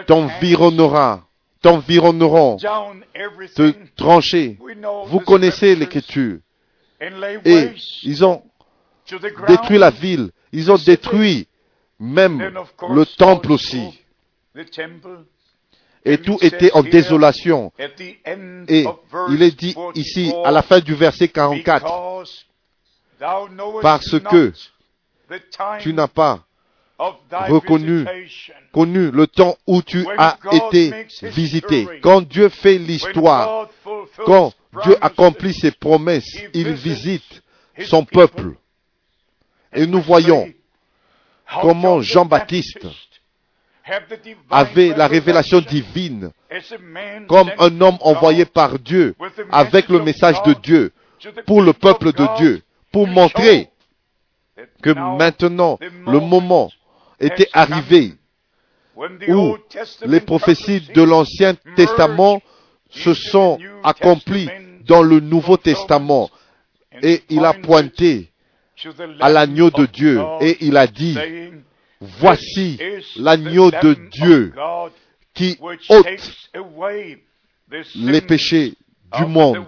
t'environneront, 0.07 1.21
t'environneront, 1.61 2.57
te 2.57 3.73
trancher. 3.95 4.57
Vous 5.05 5.19
connaissez 5.19 5.75
l'écriture. 5.75 6.39
Et 7.45 7.69
ils 8.01 8.25
ont 8.25 8.41
détruit 9.47 9.77
la 9.77 9.91
ville. 9.91 10.31
Ils 10.51 10.71
ont 10.71 10.77
détruit 10.77 11.47
même 11.99 12.39
le 12.89 13.05
temple 13.05 13.51
aussi. 13.51 14.01
Et 16.03 16.17
tout 16.17 16.37
était 16.41 16.71
en 16.73 16.81
désolation. 16.81 17.71
Et 18.67 18.85
il 19.29 19.43
est 19.43 19.55
dit 19.55 19.75
ici, 19.93 20.33
à 20.43 20.49
la 20.49 20.63
fin 20.63 20.79
du 20.79 20.95
verset 20.95 21.27
44, 21.27 22.23
parce 23.81 24.19
que 24.19 24.51
tu 25.79 25.93
n'as 25.93 26.07
pas 26.07 26.43
reconnu, 26.97 28.05
connu 28.71 29.11
le 29.11 29.27
temps 29.27 29.57
où 29.67 29.81
tu 29.81 30.05
as 30.17 30.37
été 30.51 31.07
visité. 31.23 31.87
Quand 32.01 32.21
Dieu 32.21 32.49
fait 32.49 32.77
l'histoire, 32.77 33.67
quand 34.25 34.53
Dieu 34.83 34.95
accomplit 35.01 35.53
ses 35.53 35.71
promesses, 35.71 36.37
il 36.53 36.73
visite 36.73 37.43
son 37.85 38.05
peuple. 38.05 38.53
Et 39.73 39.85
nous 39.85 40.01
voyons 40.01 40.49
comment 41.61 42.01
Jean-Baptiste 42.01 42.87
avait 44.49 44.95
la 44.95 45.07
révélation 45.07 45.59
divine 45.59 46.31
comme 47.27 47.51
un 47.59 47.81
homme 47.81 47.97
envoyé 48.01 48.45
par 48.45 48.79
Dieu 48.79 49.15
avec 49.51 49.89
le 49.89 49.99
message 50.01 50.41
de 50.43 50.53
Dieu 50.53 50.91
pour 51.45 51.61
le 51.61 51.73
peuple 51.73 52.11
de 52.13 52.37
Dieu 52.37 52.61
pour 52.95 53.07
montrer 53.09 53.67
que 54.81 54.91
maintenant 54.91 55.77
le 55.81 56.21
moment 56.21 56.71
était 57.19 57.49
arrivé 57.51 58.13
où 59.27 59.57
les 60.05 60.21
prophéties 60.21 60.79
de 60.95 61.01
l'Ancien 61.01 61.55
Testament 61.75 62.41
se 62.89 63.13
sont 63.13 63.59
accomplies 63.83 64.47
dans 64.87 65.03
le 65.03 65.19
Nouveau 65.19 65.57
Testament. 65.57 66.29
Et 67.01 67.23
il 67.29 67.43
a 67.43 67.51
pointé 67.51 68.31
à 69.19 69.27
l'agneau 69.27 69.71
de 69.71 69.87
Dieu 69.87 70.21
et 70.39 70.55
il 70.61 70.77
a 70.77 70.87
dit, 70.87 71.17
voici 71.99 72.79
l'agneau 73.17 73.71
de 73.71 73.93
Dieu 74.09 74.53
qui 75.33 75.57
ôte 75.89 76.07
les 77.95 78.21
péchés 78.21 78.73
du 79.17 79.25
monde. 79.25 79.65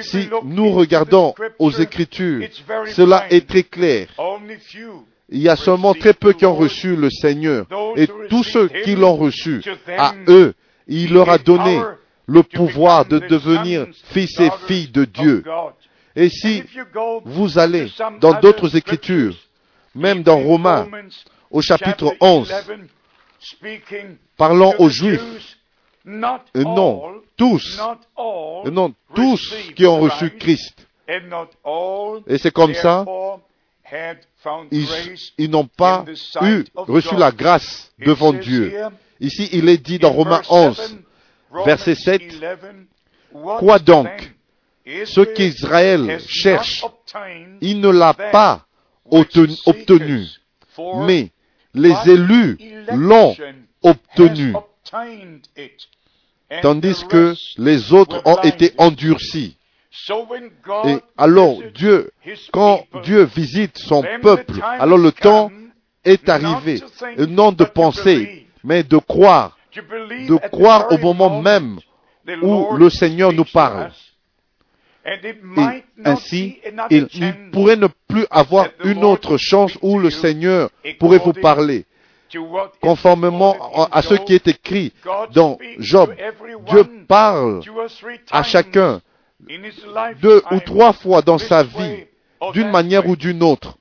Si 0.00 0.28
nous 0.44 0.72
regardons 0.72 1.34
aux 1.58 1.70
Écritures, 1.70 2.46
cela 2.94 3.26
est 3.30 3.48
très 3.48 3.62
clair. 3.62 4.08
Il 5.28 5.40
y 5.40 5.48
a 5.48 5.56
seulement 5.56 5.94
très 5.94 6.12
peu 6.12 6.32
qui 6.32 6.46
ont 6.46 6.54
reçu 6.54 6.96
le 6.96 7.10
Seigneur. 7.10 7.66
Et 7.96 8.06
tous 8.28 8.44
ceux 8.44 8.68
qui 8.68 8.94
l'ont 8.94 9.16
reçu, 9.16 9.62
à 9.96 10.14
eux, 10.28 10.54
il 10.86 11.12
leur 11.12 11.30
a 11.30 11.38
donné 11.38 11.80
le 12.26 12.42
pouvoir 12.42 13.06
de 13.06 13.18
devenir 13.18 13.86
fils 14.10 14.38
et 14.40 14.50
filles 14.66 14.88
de 14.88 15.04
Dieu. 15.04 15.44
Et 16.14 16.28
si 16.28 16.62
vous 17.24 17.58
allez 17.58 17.88
dans 18.20 18.40
d'autres 18.40 18.76
Écritures, 18.76 19.34
même 19.94 20.22
dans 20.22 20.38
Romains, 20.38 20.88
au 21.50 21.60
chapitre 21.60 22.14
11, 22.20 22.52
parlant 24.36 24.74
aux 24.78 24.88
Juifs, 24.88 25.55
et 26.06 26.64
non 26.64 27.20
tous, 27.36 27.80
et 28.64 28.70
non 28.70 28.94
tous 29.14 29.54
qui 29.74 29.86
ont 29.86 30.00
reçu 30.00 30.30
Christ. 30.30 30.86
Et 32.26 32.38
c'est 32.38 32.52
comme 32.52 32.74
ça, 32.74 33.04
ils, 34.70 34.88
ils 35.38 35.50
n'ont 35.50 35.66
pas 35.66 36.04
eu 36.42 36.64
reçu 36.74 37.16
la 37.16 37.30
grâce 37.30 37.92
devant 37.98 38.32
Dieu. 38.32 38.72
Ici, 39.20 39.48
il 39.52 39.68
est 39.68 39.78
dit 39.78 39.98
dans 39.98 40.12
Romains 40.12 40.42
11, 40.48 40.98
verset 41.64 41.94
7, 41.94 42.22
Quoi 43.58 43.78
donc? 43.78 44.08
Ce 44.86 45.20
qu'Israël 45.20 46.20
cherche, 46.26 46.84
il 47.60 47.80
ne 47.80 47.88
l'a 47.88 48.14
pas 48.14 48.66
obtenu, 49.10 50.26
mais 51.06 51.30
les 51.74 51.94
élus 52.06 52.58
l'ont 52.92 53.36
obtenu, 53.82 54.54
tandis 56.62 57.04
que 57.08 57.34
les 57.58 57.92
autres 57.92 58.22
ont 58.24 58.40
été 58.42 58.72
endurcis. 58.78 59.56
Et 60.84 60.98
alors 61.16 61.58
Dieu, 61.74 62.10
quand 62.52 62.84
Dieu 63.02 63.24
visite 63.24 63.78
son 63.78 64.04
peuple, 64.22 64.60
alors 64.62 64.98
le 64.98 65.12
temps 65.12 65.50
est 66.04 66.28
arrivé, 66.28 66.82
et 67.16 67.26
non 67.26 67.52
de 67.52 67.64
penser, 67.64 68.46
mais 68.62 68.82
de 68.82 68.98
croire, 68.98 69.56
de 69.74 70.36
croire 70.48 70.92
au 70.92 70.98
moment 70.98 71.40
même 71.40 71.78
où 72.42 72.76
le 72.76 72.90
Seigneur 72.90 73.32
nous 73.32 73.44
parle. 73.44 73.90
Et 75.06 75.34
ainsi, 76.04 76.58
il, 76.90 77.06
pourrait 77.52 77.76
ne 77.76 77.86
plus 78.08 78.26
avoir 78.30 78.68
une 78.84 79.04
autre 79.04 79.36
chance 79.36 79.78
où 79.80 79.98
le 79.98 80.10
Seigneur 80.10 80.70
pourrait 80.98 81.18
vous 81.18 81.32
parler. 81.32 81.86
Conformément 82.80 83.86
à 83.90 84.02
ce 84.02 84.14
qui 84.14 84.34
est 84.34 84.48
écrit 84.48 84.92
dans 85.32 85.58
Job, 85.78 86.14
Dieu 86.66 86.84
parle 87.06 87.60
à 88.30 88.42
chacun 88.42 89.00
deux 90.20 90.42
ou 90.50 90.60
trois 90.60 90.92
fois 90.92 91.22
dans 91.22 91.38
sa 91.38 91.62
vie, 91.62 92.04
d'une 92.52 92.70
manière 92.70 93.06
ou 93.08 93.16
d'une 93.16 93.42
autre. 93.42 93.76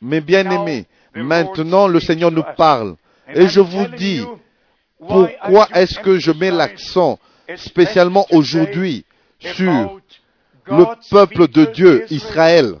Mais 0.00 0.20
bien 0.20 0.48
aimés, 0.50 0.86
maintenant 1.14 1.86
le 1.86 2.00
Seigneur 2.00 2.30
nous 2.30 2.44
parle. 2.56 2.96
Et 3.34 3.48
je 3.48 3.60
vous 3.60 3.86
dis, 3.88 4.24
pourquoi 4.98 5.68
est-ce 5.74 5.98
que 6.00 6.18
je 6.18 6.32
mets 6.32 6.50
l'accent 6.50 7.18
spécialement 7.56 8.26
aujourd'hui 8.30 9.04
sur 9.38 10.00
le 10.66 10.84
peuple 11.10 11.48
de 11.48 11.66
Dieu, 11.66 12.06
Israël, 12.10 12.74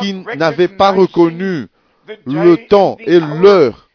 qui 0.00 0.14
n'avait 0.36 0.68
pas 0.68 0.92
reconnu 0.92 1.68
le 2.26 2.66
temps 2.68 2.96
et 3.00 3.20
l'heure 3.20 3.88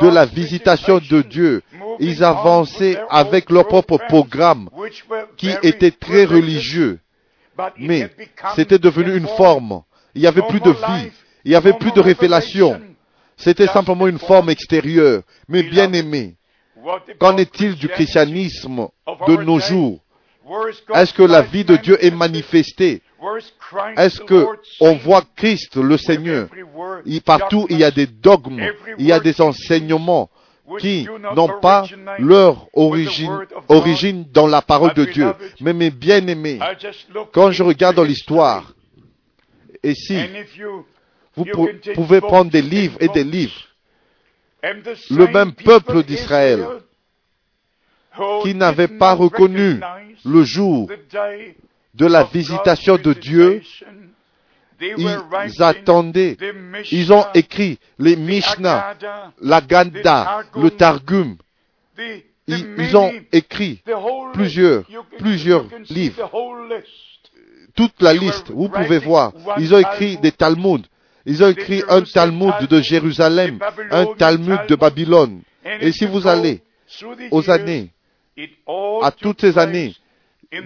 de 0.00 0.08
la 0.08 0.26
visitation 0.26 0.98
de 0.98 1.22
Dieu. 1.22 1.62
Ils 1.98 2.24
avançaient 2.24 2.98
avec 3.08 3.50
leur 3.50 3.66
propre 3.66 3.98
programme 4.08 4.70
qui 5.36 5.50
était 5.62 5.90
très 5.90 6.24
religieux. 6.24 7.00
Mais 7.78 8.10
c'était 8.56 8.78
devenu 8.78 9.16
une 9.16 9.28
forme. 9.28 9.82
Il 10.14 10.22
n'y 10.22 10.26
avait 10.26 10.46
plus 10.48 10.60
de 10.60 10.70
vie. 10.70 11.10
Il 11.44 11.50
n'y 11.50 11.56
avait 11.56 11.74
plus 11.74 11.92
de 11.92 12.00
révélation. 12.00 12.80
C'était 13.36 13.66
simplement 13.66 14.06
une 14.06 14.18
forme 14.18 14.50
extérieure. 14.50 15.22
Mais 15.48 15.62
bien 15.62 15.92
aimé, 15.92 16.36
qu'en 17.18 17.36
est-il 17.36 17.74
du 17.74 17.88
christianisme 17.88 18.88
de 19.26 19.36
nos 19.36 19.58
jours? 19.58 20.00
Est-ce 20.94 21.14
que 21.14 21.22
la 21.22 21.42
vie 21.42 21.64
de 21.64 21.76
Dieu 21.76 22.02
est 22.04 22.10
manifestée 22.10 23.02
Est-ce 23.96 24.20
que 24.20 24.46
on 24.80 24.94
voit 24.94 25.22
Christ, 25.36 25.76
le 25.76 25.96
Seigneur? 25.96 26.48
Partout, 27.24 27.66
il 27.68 27.78
y 27.78 27.84
a 27.84 27.90
des 27.90 28.06
dogmes, 28.06 28.60
il 28.98 29.06
y 29.06 29.12
a 29.12 29.20
des 29.20 29.40
enseignements 29.40 30.30
qui 30.78 31.06
n'ont 31.34 31.60
pas 31.60 31.84
leur 32.18 32.68
origine, 32.74 33.46
origine 33.68 34.24
dans 34.32 34.46
la 34.46 34.62
parole 34.62 34.94
de 34.94 35.04
Dieu. 35.04 35.32
Mais 35.60 35.72
mes 35.72 35.90
bien-aimés, 35.90 36.60
quand 37.32 37.50
je 37.50 37.62
regarde 37.62 37.96
dans 37.96 38.04
l'histoire, 38.04 38.72
et 39.82 39.94
si 39.94 40.18
vous 41.36 41.46
pouvez 41.94 42.20
prendre 42.20 42.50
des 42.50 42.62
livres 42.62 42.96
et 43.00 43.08
des 43.08 43.24
livres, 43.24 43.66
le 44.62 45.26
même 45.26 45.52
peuple 45.52 46.02
d'Israël 46.04 46.66
qui 48.42 48.54
n'avait 48.54 48.88
pas 48.88 49.14
reconnu 49.14 49.80
le 50.24 50.42
jour 50.44 50.90
de 51.94 52.06
la 52.06 52.24
visitation 52.24 52.96
de 52.96 53.12
Dieu, 53.12 53.62
ils 54.80 55.62
attendaient, 55.62 56.36
ils 56.90 57.12
ont 57.12 57.24
écrit 57.34 57.78
les 57.98 58.16
Mishnah, 58.16 58.94
la 59.40 59.60
Ganda, 59.60 60.42
le 60.54 60.70
Targum, 60.70 61.36
ils, 62.46 62.96
ont 62.96 63.12
écrit 63.32 63.82
plusieurs, 64.32 64.84
plusieurs 65.18 65.66
livres. 65.88 66.30
Toute 67.74 68.02
la 68.02 68.12
liste, 68.12 68.50
vous 68.50 68.68
pouvez 68.68 68.98
voir. 68.98 69.32
Ils 69.58 69.74
ont 69.74 69.78
écrit 69.78 70.16
des 70.16 70.32
Talmuds. 70.32 70.82
Ils 71.26 71.44
ont 71.44 71.48
écrit 71.48 71.82
un 71.88 72.00
Talmud 72.02 72.66
de 72.68 72.80
Jérusalem, 72.80 73.58
un 73.90 74.06
Talmud 74.06 74.66
de 74.68 74.74
Babylone. 74.74 75.42
Et 75.80 75.92
si 75.92 76.06
vous 76.06 76.26
allez 76.26 76.62
aux 77.30 77.50
années, 77.50 77.90
à 79.02 79.10
toutes 79.10 79.42
ces 79.42 79.58
années, 79.58 79.94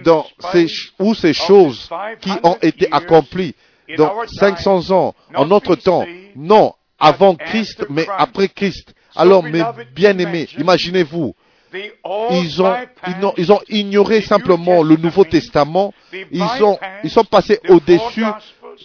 dans 0.03 0.25
ces, 0.51 0.67
où 0.99 1.13
ces 1.13 1.33
choses 1.33 1.89
qui 2.21 2.31
ont 2.43 2.57
été 2.61 2.87
accomplies 2.91 3.55
dans 3.97 4.25
500 4.27 4.91
ans, 4.91 5.15
en 5.35 5.45
notre 5.45 5.75
temps, 5.75 6.05
non 6.35 6.73
avant 6.99 7.35
Christ, 7.35 7.85
mais 7.89 8.07
après 8.17 8.47
Christ. 8.47 8.93
Alors, 9.15 9.43
mes 9.43 9.63
bien-aimés, 9.93 10.47
imaginez-vous, 10.57 11.35
ils 11.73 12.61
ont, 12.61 12.75
ils, 13.07 13.25
ont, 13.25 13.33
ils 13.37 13.51
ont 13.51 13.61
ignoré 13.69 14.21
simplement 14.21 14.81
le 14.81 14.95
Nouveau 14.95 15.25
Testament, 15.25 15.93
ils, 16.31 16.63
ont, 16.63 16.79
ils 17.03 17.09
sont 17.09 17.25
passés 17.25 17.59
au-dessus 17.67 18.25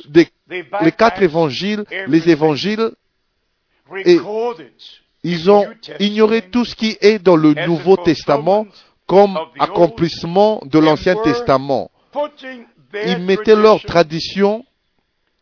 des 0.09 0.29
les 0.51 0.93
quatre 0.93 1.23
évangiles, 1.23 1.85
les 2.09 2.29
évangiles, 2.29 2.91
et 4.05 4.19
ils 5.23 5.51
ont 5.51 5.67
ignoré 5.99 6.43
tout 6.43 6.65
ce 6.65 6.75
qui 6.75 6.97
est 7.01 7.19
dans 7.19 7.37
le 7.37 7.55
Nouveau 7.67 7.97
Testament 7.97 8.67
comme 9.11 9.37
accomplissement 9.59 10.63
de 10.65 10.79
l'Ancien 10.79 11.17
Testament. 11.17 11.91
Ils 12.95 13.19
mettaient 13.19 13.57
leurs 13.57 13.83
traditions, 13.83 14.65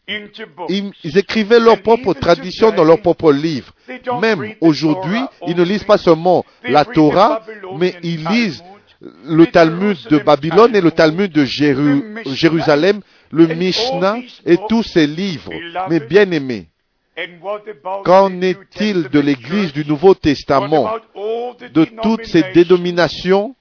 ils, 0.09 1.19
écrivaient 1.19 1.61
leurs 1.61 1.83
propres 1.83 2.15
traditions 2.15 2.71
dans 2.71 2.85
leurs 2.85 3.03
propres 3.03 3.31
livres. 3.31 3.75
Même 4.23 4.55
aujourd'hui, 4.63 5.21
ils 5.47 5.55
ne 5.55 5.63
lisent 5.65 5.85
pas 5.85 5.99
seulement 5.99 6.47
la 6.65 6.87
Torah, 6.87 7.43
mais 7.79 7.95
ils 8.03 8.27
lisent 8.27 8.65
le 9.03 9.47
Talmud 9.47 9.99
de 10.09 10.17
Babylone 10.17 10.75
et 10.75 10.81
le 10.81 10.91
Talmud 10.91 11.31
de 11.31 11.45
Jérusalem, 11.45 13.03
le 13.31 13.49
Mishnah 13.49 14.17
et 14.47 14.57
tous 14.71 14.83
ces 14.83 15.07
livres. 15.07 15.53
Mais 15.91 16.01
bien 16.01 16.31
aimés, 16.31 16.69
qu'en 18.07 18.41
est-il 18.41 19.11
de 19.11 19.21
l'Église 19.21 19.75
du 19.75 19.85
Nouveau 19.85 20.15
Testament, 20.15 20.91
de 21.75 21.85
toutes 22.03 22.25
ces 22.25 22.45
dénominations 22.55 23.55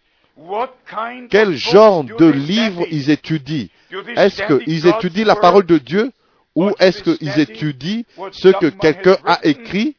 Quel 1.30 1.56
genre 1.56 2.04
de 2.04 2.26
livres 2.26 2.86
ils 2.92 3.10
étudient? 3.10 3.68
Est-ce 4.16 4.44
qu'ils 4.44 4.88
étudient 4.88 5.26
la 5.26 5.36
parole 5.36 5.66
de 5.66 5.78
Dieu 5.78 6.12
ou 6.56 6.72
est-ce 6.80 7.04
qu'ils 7.04 7.40
étudient 7.40 8.04
ce 8.32 8.50
que 8.50 8.68
quelqu'un 8.68 9.18
a 9.26 9.40
écrit 9.44 9.96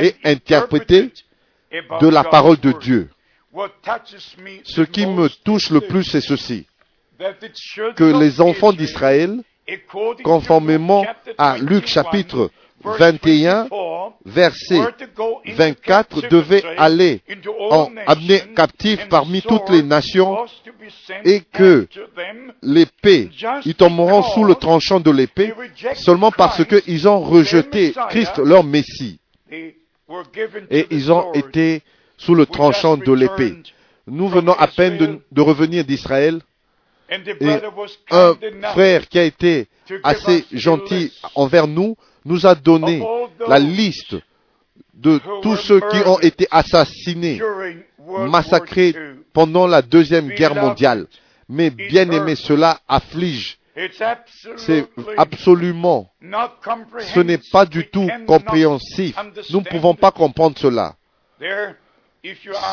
et 0.00 0.14
interprété 0.24 1.12
de 2.00 2.08
la 2.08 2.24
parole 2.24 2.58
de 2.58 2.72
Dieu? 2.72 3.10
Ce 4.64 4.82
qui 4.82 5.06
me 5.06 5.28
touche 5.28 5.70
le 5.70 5.80
plus, 5.80 6.04
c'est 6.04 6.20
ceci. 6.20 6.66
que 7.96 8.04
les 8.04 8.40
enfants 8.40 8.72
d'Israël, 8.72 9.42
conformément 10.22 11.04
à 11.38 11.58
Luc 11.58 11.86
chapitre 11.86 12.50
21, 12.82 13.68
verset 14.24 14.80
24, 15.46 16.28
devaient 16.28 16.62
aller 16.78 17.20
en 17.70 17.90
amener 18.06 18.40
captifs 18.54 19.08
parmi 19.08 19.42
toutes 19.42 19.68
les 19.70 19.82
nations 19.82 20.46
et 21.24 21.40
que 21.40 21.86
l'épée, 22.62 23.30
ils 23.64 23.74
tomberont 23.74 24.22
sous 24.22 24.44
le 24.44 24.54
tranchant 24.54 25.00
de 25.00 25.10
l'épée 25.10 25.52
seulement 25.94 26.30
parce 26.30 26.64
qu'ils 26.64 27.08
ont 27.08 27.20
rejeté 27.20 27.92
Christ 28.08 28.38
leur 28.38 28.64
Messie. 28.64 29.18
Et 30.70 30.86
ils 30.90 31.12
ont 31.12 31.32
été 31.32 31.82
sous 32.16 32.34
le 32.34 32.46
tranchant 32.46 32.96
de 32.96 33.12
l'épée. 33.12 33.54
Nous 34.06 34.28
venons 34.28 34.54
à 34.54 34.66
peine 34.66 34.96
de, 34.96 35.20
de 35.30 35.40
revenir 35.40 35.84
d'Israël 35.84 36.40
et 37.10 37.50
un 38.10 38.34
frère 38.72 39.08
qui 39.08 39.18
a 39.18 39.24
été 39.24 39.66
assez 40.02 40.44
gentil 40.52 41.12
envers 41.34 41.66
nous 41.66 41.96
nous 42.24 42.46
a 42.46 42.54
donné 42.54 43.02
la 43.46 43.58
liste 43.58 44.16
de 44.94 45.20
tous 45.42 45.56
ceux 45.56 45.80
qui 45.80 45.96
ont 46.06 46.20
été 46.20 46.46
assassinés, 46.50 47.40
massacrés 48.28 48.94
pendant 49.32 49.66
la 49.66 49.82
Deuxième 49.82 50.28
Guerre 50.28 50.54
mondiale. 50.54 51.06
Mais 51.48 51.70
bien 51.70 52.10
aimé, 52.10 52.36
cela 52.36 52.80
afflige 52.86 53.58
C'est 54.56 54.86
absolument, 55.16 56.10
ce 56.20 57.20
n'est 57.20 57.40
pas 57.50 57.66
du 57.66 57.88
tout 57.88 58.08
compréhensif. 58.26 59.16
Nous 59.50 59.60
ne 59.60 59.64
pouvons 59.64 59.94
pas 59.94 60.10
comprendre 60.10 60.58
cela. 60.58 60.94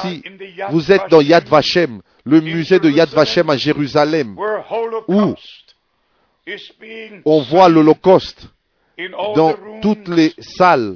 Si 0.02 0.24
vous 0.70 0.92
êtes 0.92 1.08
dans 1.10 1.22
Yad 1.22 1.48
Vashem, 1.48 2.02
le 2.26 2.42
musée 2.42 2.80
de 2.80 2.90
Yad 2.90 3.10
Vashem 3.10 3.50
à 3.50 3.58
Jérusalem, 3.58 4.38
où 5.08 5.34
on 7.26 7.42
voit 7.42 7.70
l'Holocauste 7.70 8.50
dans 9.36 9.56
toutes 9.82 10.08
les 10.08 10.34
salles, 10.40 10.96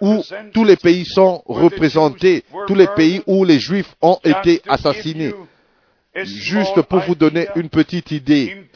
où 0.00 0.22
tous 0.52 0.64
les 0.64 0.76
pays 0.76 1.04
sont 1.04 1.42
représentés, 1.46 2.44
tous 2.66 2.74
les 2.74 2.88
pays 2.88 3.22
où 3.26 3.44
les 3.44 3.58
Juifs 3.58 3.94
ont 4.02 4.18
été 4.24 4.60
assassinés. 4.68 5.32
Juste 6.14 6.82
pour 6.82 7.00
vous 7.00 7.14
donner 7.14 7.46
une 7.56 7.68
petite 7.68 8.10
idée, 8.10 8.66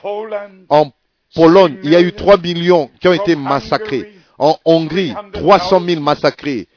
en 0.68 0.90
Pologne, 1.34 1.78
il 1.82 1.90
y 1.90 1.96
a 1.96 2.00
eu 2.00 2.12
3 2.12 2.38
millions 2.38 2.90
qui 3.00 3.08
ont 3.08 3.12
été 3.12 3.34
massacrés. 3.34 4.12
En 4.38 4.56
Hongrie, 4.64 5.14
300 5.32 5.80
000 5.80 6.00
massacrés. 6.00 6.68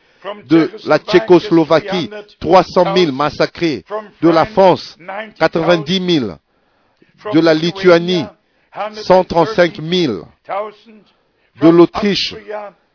De 0.49 0.71
la 0.85 0.99
Tchécoslovaquie, 0.99 2.09
300 2.39 2.95
000 2.95 3.11
massacrés. 3.11 3.85
De 4.21 4.29
la 4.29 4.45
France, 4.45 4.97
90 5.39 6.19
000. 6.19 6.31
De 7.33 7.39
la 7.39 7.53
Lituanie, 7.53 8.25
135 9.03 9.81
000. 9.81 10.27
De 11.61 11.69
l'Autriche, 11.69 12.35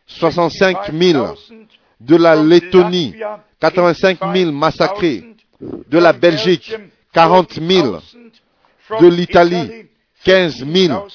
65 0.07 0.93
000. 0.93 1.35
De 2.01 2.17
la 2.17 2.35
Lettonie, 2.35 3.15
85 3.61 4.19
000 4.35 4.53
massacrés. 4.53 5.25
De 5.61 5.99
la 5.99 6.13
Belgique, 6.13 6.75
40 7.13 7.53
000 7.61 7.99
de 9.01 9.07
l'Italie, 9.07 9.87
15 10.25 10.65
000. 10.67 11.09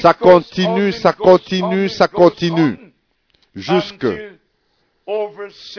Ça 0.00 0.14
continue, 0.14 0.92
ça 0.92 1.12
continue, 1.12 1.88
ça 1.88 2.06
continue. 2.08 2.92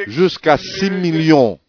Jusqu'à 0.07 0.57
6 0.57 0.89
millions. 0.91 1.59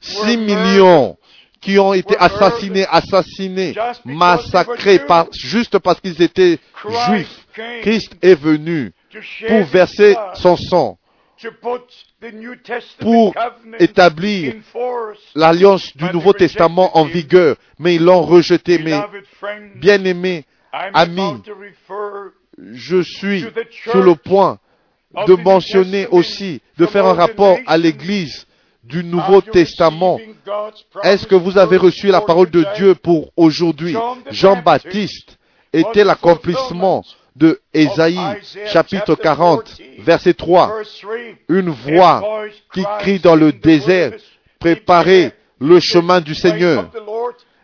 6 0.00 0.36
millions 0.36 1.16
qui 1.62 1.78
ont 1.78 1.94
été 1.94 2.16
assassinés, 2.18 2.86
assassinés, 2.90 3.74
massacrés 4.04 4.98
par, 4.98 5.28
juste 5.32 5.78
parce 5.78 6.00
qu'ils 6.00 6.20
étaient 6.20 6.58
juifs. 7.08 7.46
Christ 7.82 8.12
est 8.20 8.34
venu 8.34 8.92
pour 9.48 9.64
verser 9.64 10.16
son 10.34 10.56
sang 10.56 10.98
pour 13.00 13.34
établir 13.80 14.54
l'alliance 15.34 15.96
du 15.96 16.04
Nouveau 16.12 16.32
Testament 16.32 16.96
en 16.96 17.04
vigueur, 17.04 17.56
mais 17.78 17.96
ils 17.96 18.04
l'ont 18.04 18.22
rejeté. 18.22 18.78
Mais 18.78 19.00
bien-aimés 19.76 20.44
amis, 20.72 21.42
je 22.72 23.02
suis 23.02 23.44
sur 23.90 24.02
le 24.02 24.14
point 24.14 24.58
de 25.26 25.34
mentionner 25.34 26.06
aussi, 26.08 26.60
de 26.78 26.86
faire 26.86 27.06
un 27.06 27.14
rapport 27.14 27.58
à 27.66 27.76
l'Église 27.76 28.46
du 28.84 29.04
Nouveau 29.04 29.40
Testament. 29.40 30.18
Est-ce 31.02 31.26
que 31.26 31.34
vous 31.34 31.58
avez 31.58 31.76
reçu 31.76 32.08
la 32.08 32.20
parole 32.20 32.50
de 32.50 32.64
Dieu 32.76 32.94
pour 32.94 33.30
aujourd'hui? 33.36 33.96
Jean-Baptiste 34.30 35.38
était 35.72 36.04
l'accomplissement 36.04 37.04
de 37.36 37.60
Ésaïe, 37.72 38.18
chapitre 38.66 39.14
40, 39.14 39.80
verset 40.00 40.34
3. 40.34 40.80
Une 41.48 41.70
voix 41.70 42.44
qui 42.74 42.84
crie 42.98 43.20
dans 43.20 43.36
le 43.36 43.52
désert, 43.52 44.12
préparez 44.58 45.32
le 45.58 45.80
chemin 45.80 46.20
du 46.20 46.34
Seigneur. 46.34 46.90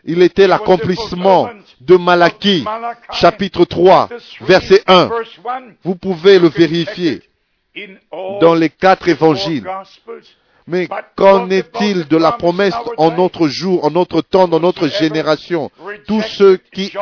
Il 0.05 0.23
était 0.23 0.47
l'accomplissement 0.47 1.51
de 1.81 1.97
Malachie, 1.97 2.65
chapitre 3.13 3.65
3, 3.65 4.09
verset 4.43 4.83
1. 4.87 5.11
Vous 5.83 5.97
pouvez 5.97 6.39
le 6.39 6.49
vérifier 6.49 7.23
dans 8.41 8.55
les 8.55 8.71
quatre 8.71 9.09
évangiles. 9.09 9.69
Mais 10.69 10.87
qu'en 11.17 11.49
est-il 11.49 12.07
de 12.09 12.17
la 12.19 12.33
promesse 12.33 12.75
en 12.99 13.11
notre 13.11 13.49
jour, 13.49 13.87
en 13.87 13.91
notre 13.91 14.21
temps, 14.21 14.47
dans 14.47 14.61
notre 14.61 14.87
génération? 14.87 15.71
Tous 16.07 16.21
ceux 16.21 16.59
qui, 16.73 16.93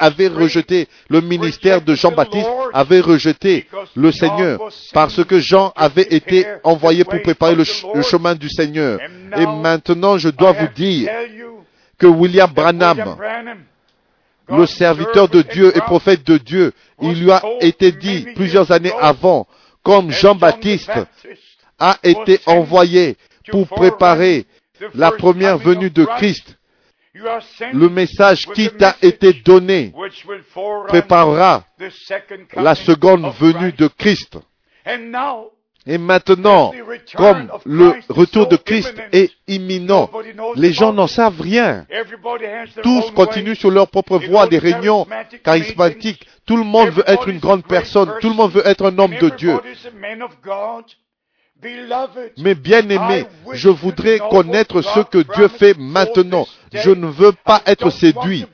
avaient 0.00 0.26
rejeté 0.26 0.88
le 1.08 1.20
ministère 1.20 1.80
de 1.80 1.94
Jean-Baptiste 1.94 2.48
avaient 2.72 3.00
rejeté 3.00 3.68
le 3.94 4.10
Seigneur 4.10 4.58
parce 4.92 5.24
que 5.24 5.38
Jean 5.38 5.72
avait 5.76 6.08
été 6.10 6.44
envoyé 6.64 7.04
pour 7.04 7.22
préparer 7.22 7.54
le, 7.54 7.62
chemin 8.02 8.34
du 8.34 8.48
Seigneur. 8.48 8.98
Et 9.36 9.46
maintenant, 9.46 10.18
je 10.18 10.28
dois 10.28 10.50
vous 10.50 10.68
dire 10.74 11.08
que 11.98 12.06
William 12.08 12.50
Branham, 12.50 13.16
le 14.48 14.66
serviteur 14.66 15.28
de 15.28 15.42
Dieu 15.42 15.72
et 15.76 15.80
prophète 15.80 16.26
de 16.26 16.36
Dieu, 16.36 16.72
il 17.00 17.22
lui 17.22 17.30
a 17.30 17.40
été 17.60 17.92
dit 17.92 18.26
plusieurs 18.34 18.72
années 18.72 18.92
avant, 19.00 19.46
comme 19.84 20.10
Jean-Baptiste 20.10 20.90
a 21.78 21.98
été 22.02 22.40
envoyé 22.46 23.16
pour 23.50 23.68
préparer 23.68 24.46
la 24.94 25.12
première 25.12 25.58
venue 25.58 25.90
de 25.90 26.04
Christ. 26.04 26.56
Le 27.72 27.88
message 27.88 28.46
qui 28.48 28.68
t'a 28.68 28.96
été 29.00 29.32
donné 29.32 29.92
préparera 30.88 31.64
la 32.54 32.74
seconde 32.74 33.32
venue 33.38 33.72
de 33.72 33.88
Christ. 33.88 34.38
Et 35.88 35.98
maintenant, 35.98 36.72
comme 37.14 37.48
le 37.64 37.94
retour 38.08 38.48
de 38.48 38.56
Christ 38.56 38.92
est 39.12 39.30
imminent, 39.46 40.10
les 40.56 40.72
gens 40.72 40.92
n'en 40.92 41.06
savent 41.06 41.40
rien. 41.40 41.86
Tous 42.82 43.12
continuent 43.12 43.54
sur 43.54 43.70
leur 43.70 43.88
propre 43.88 44.18
voie 44.18 44.48
des 44.48 44.58
réunions 44.58 45.06
charismatiques. 45.44 46.26
Tout 46.44 46.56
le 46.56 46.64
monde 46.64 46.90
veut 46.90 47.04
être 47.06 47.28
une 47.28 47.38
grande 47.38 47.64
personne. 47.64 48.12
Tout 48.20 48.28
le 48.28 48.34
monde 48.34 48.52
veut 48.52 48.66
être 48.66 48.86
un 48.86 48.98
homme 48.98 49.16
de 49.16 49.28
Dieu. 49.30 49.58
Mais 52.38 52.54
bien 52.54 52.88
aimé, 52.88 53.24
je 53.52 53.68
voudrais 53.68 54.18
connaître 54.18 54.82
ce 54.82 55.00
que 55.00 55.18
Dieu 55.34 55.48
fait 55.48 55.74
maintenant. 55.78 56.46
Je 56.72 56.90
ne 56.90 57.06
veux 57.06 57.32
pas 57.32 57.62
être 57.64 57.90
séduit 57.90 58.44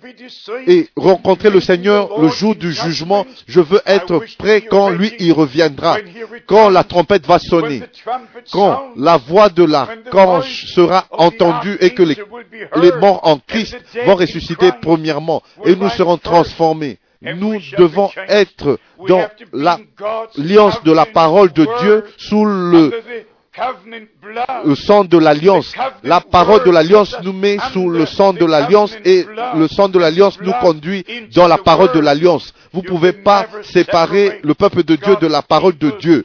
et 0.67 0.89
rencontrer 0.97 1.51
le 1.51 1.61
Seigneur 1.61 2.21
le 2.21 2.29
jour 2.29 2.55
du 2.55 2.73
jugement. 2.73 3.27
Je 3.49 3.61
veux 3.61 3.81
être 3.87 4.23
prêt 4.39 4.61
quand 4.63 4.91
lui 4.91 5.13
y 5.19 5.33
reviendra, 5.33 5.97
quand 6.47 6.69
la 6.69 6.85
trompette 6.85 7.27
va 7.27 7.39
sonner, 7.39 7.83
quand 8.53 8.93
la 8.97 9.17
voix 9.17 9.49
de 9.49 9.65
l'archange 9.65 10.67
sera 10.67 11.07
entendue 11.11 11.77
et 11.81 11.91
que 11.91 12.03
les, 12.03 12.17
les 12.77 12.93
morts 12.93 13.21
en 13.27 13.39
Christ 13.39 13.77
vont 14.07 14.15
ressusciter 14.15 14.71
premièrement 14.81 15.43
et 15.65 15.75
nous 15.75 15.91
serons 15.91 16.19
transformés 16.19 16.99
nous 17.37 17.59
devons 17.79 18.11
être 18.29 18.79
dans 19.09 19.29
l'alliance 19.53 20.83
de 20.85 20.93
la 20.93 21.07
parole 21.07 21.53
de 21.53 21.67
Dieu 21.81 22.05
sous 22.17 22.45
le, 22.45 22.93
sang 24.77 25.05
de 25.05 25.19
l'alliance. 25.19 25.75
La 26.03 26.21
parole 26.21 26.65
de 26.65 26.71
l'alliance 26.71 27.17
nous 27.23 27.33
met 27.33 27.59
sous 27.73 27.89
le 27.91 28.07
sang 28.07 28.33
de 28.33 28.47
l'alliance 28.47 28.95
et 29.05 29.27
le 29.55 29.69
sang 29.69 29.89
de 29.89 29.99
l'alliance 29.99 30.41
nous 30.41 30.53
conduit 30.61 31.05
dans 31.35 31.49
la 31.49 31.59
parole 31.59 31.93
de 31.93 32.01
l'alliance. 32.01 32.55
Vous 32.73 32.83
ne 32.83 32.89
pouvez 32.89 33.13
pas 33.13 33.47
séparer 33.63 34.41
le 34.43 34.55
peuple 34.55 34.83
de 34.85 34.97
Dieu 34.97 35.17
de 35.21 35.27
la 35.27 35.43
parole 35.43 35.77
de 35.77 35.91
Dieu. 36.01 36.25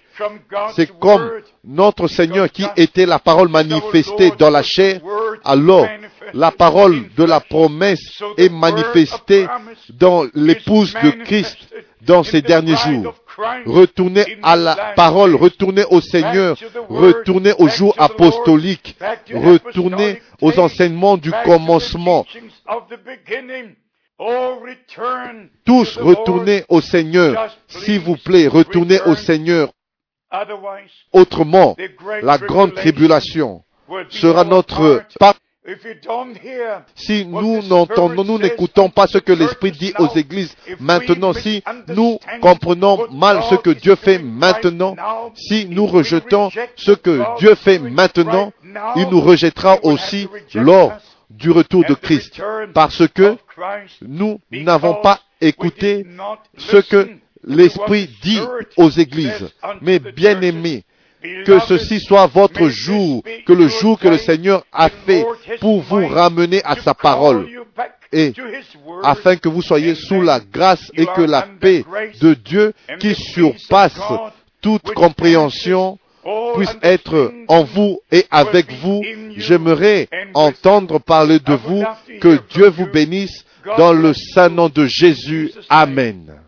C'est 0.75 0.97
comme 0.99 1.29
notre 1.65 2.07
Seigneur 2.07 2.49
qui 2.49 2.65
était 2.77 3.05
la 3.05 3.19
parole 3.19 3.49
manifestée 3.49 4.31
dans 4.39 4.49
la 4.49 4.63
chair. 4.63 5.01
Alors, 5.43 5.87
la 6.33 6.51
parole 6.51 7.03
de 7.15 7.23
la 7.23 7.39
promesse 7.39 8.21
est 8.37 8.49
manifestée 8.49 9.47
dans 9.89 10.25
l'épouse 10.33 10.93
de 11.03 11.11
Christ 11.25 11.57
dans 12.01 12.23
ces 12.23 12.41
derniers 12.41 12.75
jours. 12.77 13.15
Retournez 13.65 14.37
à 14.41 14.55
la 14.55 14.75
parole, 14.95 15.35
retournez 15.35 15.83
au 15.89 16.01
Seigneur, 16.01 16.57
retournez 16.89 17.53
au 17.59 17.67
jour 17.67 17.93
apostolique, 17.97 18.97
retournez 19.33 20.21
aux 20.41 20.57
enseignements 20.59 21.17
du 21.17 21.31
commencement. 21.43 22.25
Tous 25.65 25.97
retournez 25.97 26.63
au 26.69 26.81
Seigneur. 26.81 27.55
S'il 27.67 27.99
vous 27.99 28.17
plaît, 28.17 28.47
retournez 28.47 28.99
au 29.01 29.15
Seigneur. 29.15 29.69
Autrement, 31.13 31.75
la 32.21 32.37
grande 32.37 32.73
tribulation 32.73 33.63
sera 34.09 34.43
notre 34.43 35.03
si 36.95 37.25
nous 37.25 37.61
n'entendons, 37.63 38.23
nous 38.23 38.39
n'écoutons 38.39 38.89
pas 38.89 39.07
ce 39.07 39.17
que 39.17 39.33
l'Esprit 39.33 39.71
dit 39.71 39.93
aux 39.99 40.07
églises 40.15 40.55
maintenant, 40.79 41.33
si 41.33 41.61
nous 41.89 42.19
comprenons 42.41 43.07
mal 43.11 43.43
ce 43.49 43.55
que 43.55 43.71
Dieu 43.71 43.95
fait 43.95 44.19
maintenant, 44.19 44.95
si 45.35 45.67
nous 45.67 45.85
rejetons 45.85 46.49
ce 46.75 46.91
que 46.91 47.37
Dieu 47.39 47.55
fait 47.55 47.79
maintenant, 47.79 48.53
il 48.95 49.07
nous 49.09 49.21
rejettera 49.21 49.77
aussi 49.83 50.27
lors 50.53 50.93
du 51.29 51.51
retour 51.51 51.83
de 51.85 51.93
Christ, 51.93 52.41
parce 52.73 53.05
que 53.09 53.35
nous 54.01 54.39
n'avons 54.51 54.95
pas 55.01 55.19
écouté 55.41 56.05
ce 56.57 56.77
que 56.77 57.09
l'Esprit 57.43 58.09
dit 58.21 58.39
aux 58.77 58.89
églises. 58.89 59.49
Mais 59.81 59.99
bien 59.99 60.41
aimés, 60.41 60.83
que 61.45 61.59
ceci 61.59 61.99
soit 61.99 62.27
votre 62.27 62.67
jour, 62.69 63.23
que 63.45 63.53
le 63.53 63.67
jour 63.67 63.99
que 63.99 64.07
le 64.07 64.17
Seigneur 64.17 64.63
a 64.71 64.89
fait 64.89 65.25
pour 65.59 65.81
vous 65.81 66.07
ramener 66.07 66.61
à 66.63 66.75
sa 66.75 66.93
parole. 66.93 67.47
et 68.13 68.33
afin 69.03 69.35
que 69.35 69.49
vous 69.49 69.61
soyez 69.61 69.93
sous 69.95 70.21
la 70.21 70.39
grâce 70.39 70.91
et 70.95 71.05
que 71.05 71.21
la 71.21 71.41
paix 71.59 71.83
de 72.21 72.33
Dieu 72.33 72.73
qui 72.99 73.13
surpasse 73.15 73.99
toute 74.61 74.93
compréhension 74.93 75.97
puisse 76.55 76.77
être 76.81 77.33
en 77.47 77.63
vous 77.63 77.99
et 78.11 78.25
avec 78.31 78.71
vous. 78.81 79.01
J'aimerais 79.35 80.07
entendre 80.33 80.99
parler 80.99 81.39
de 81.39 81.53
vous. 81.53 81.83
Que 82.19 82.39
Dieu 82.53 82.69
vous 82.69 82.87
bénisse 82.87 83.45
dans 83.77 83.93
le 83.93 84.13
saint 84.13 84.49
nom 84.49 84.69
de 84.69 84.85
Jésus. 84.85 85.51
Amen. 85.69 86.46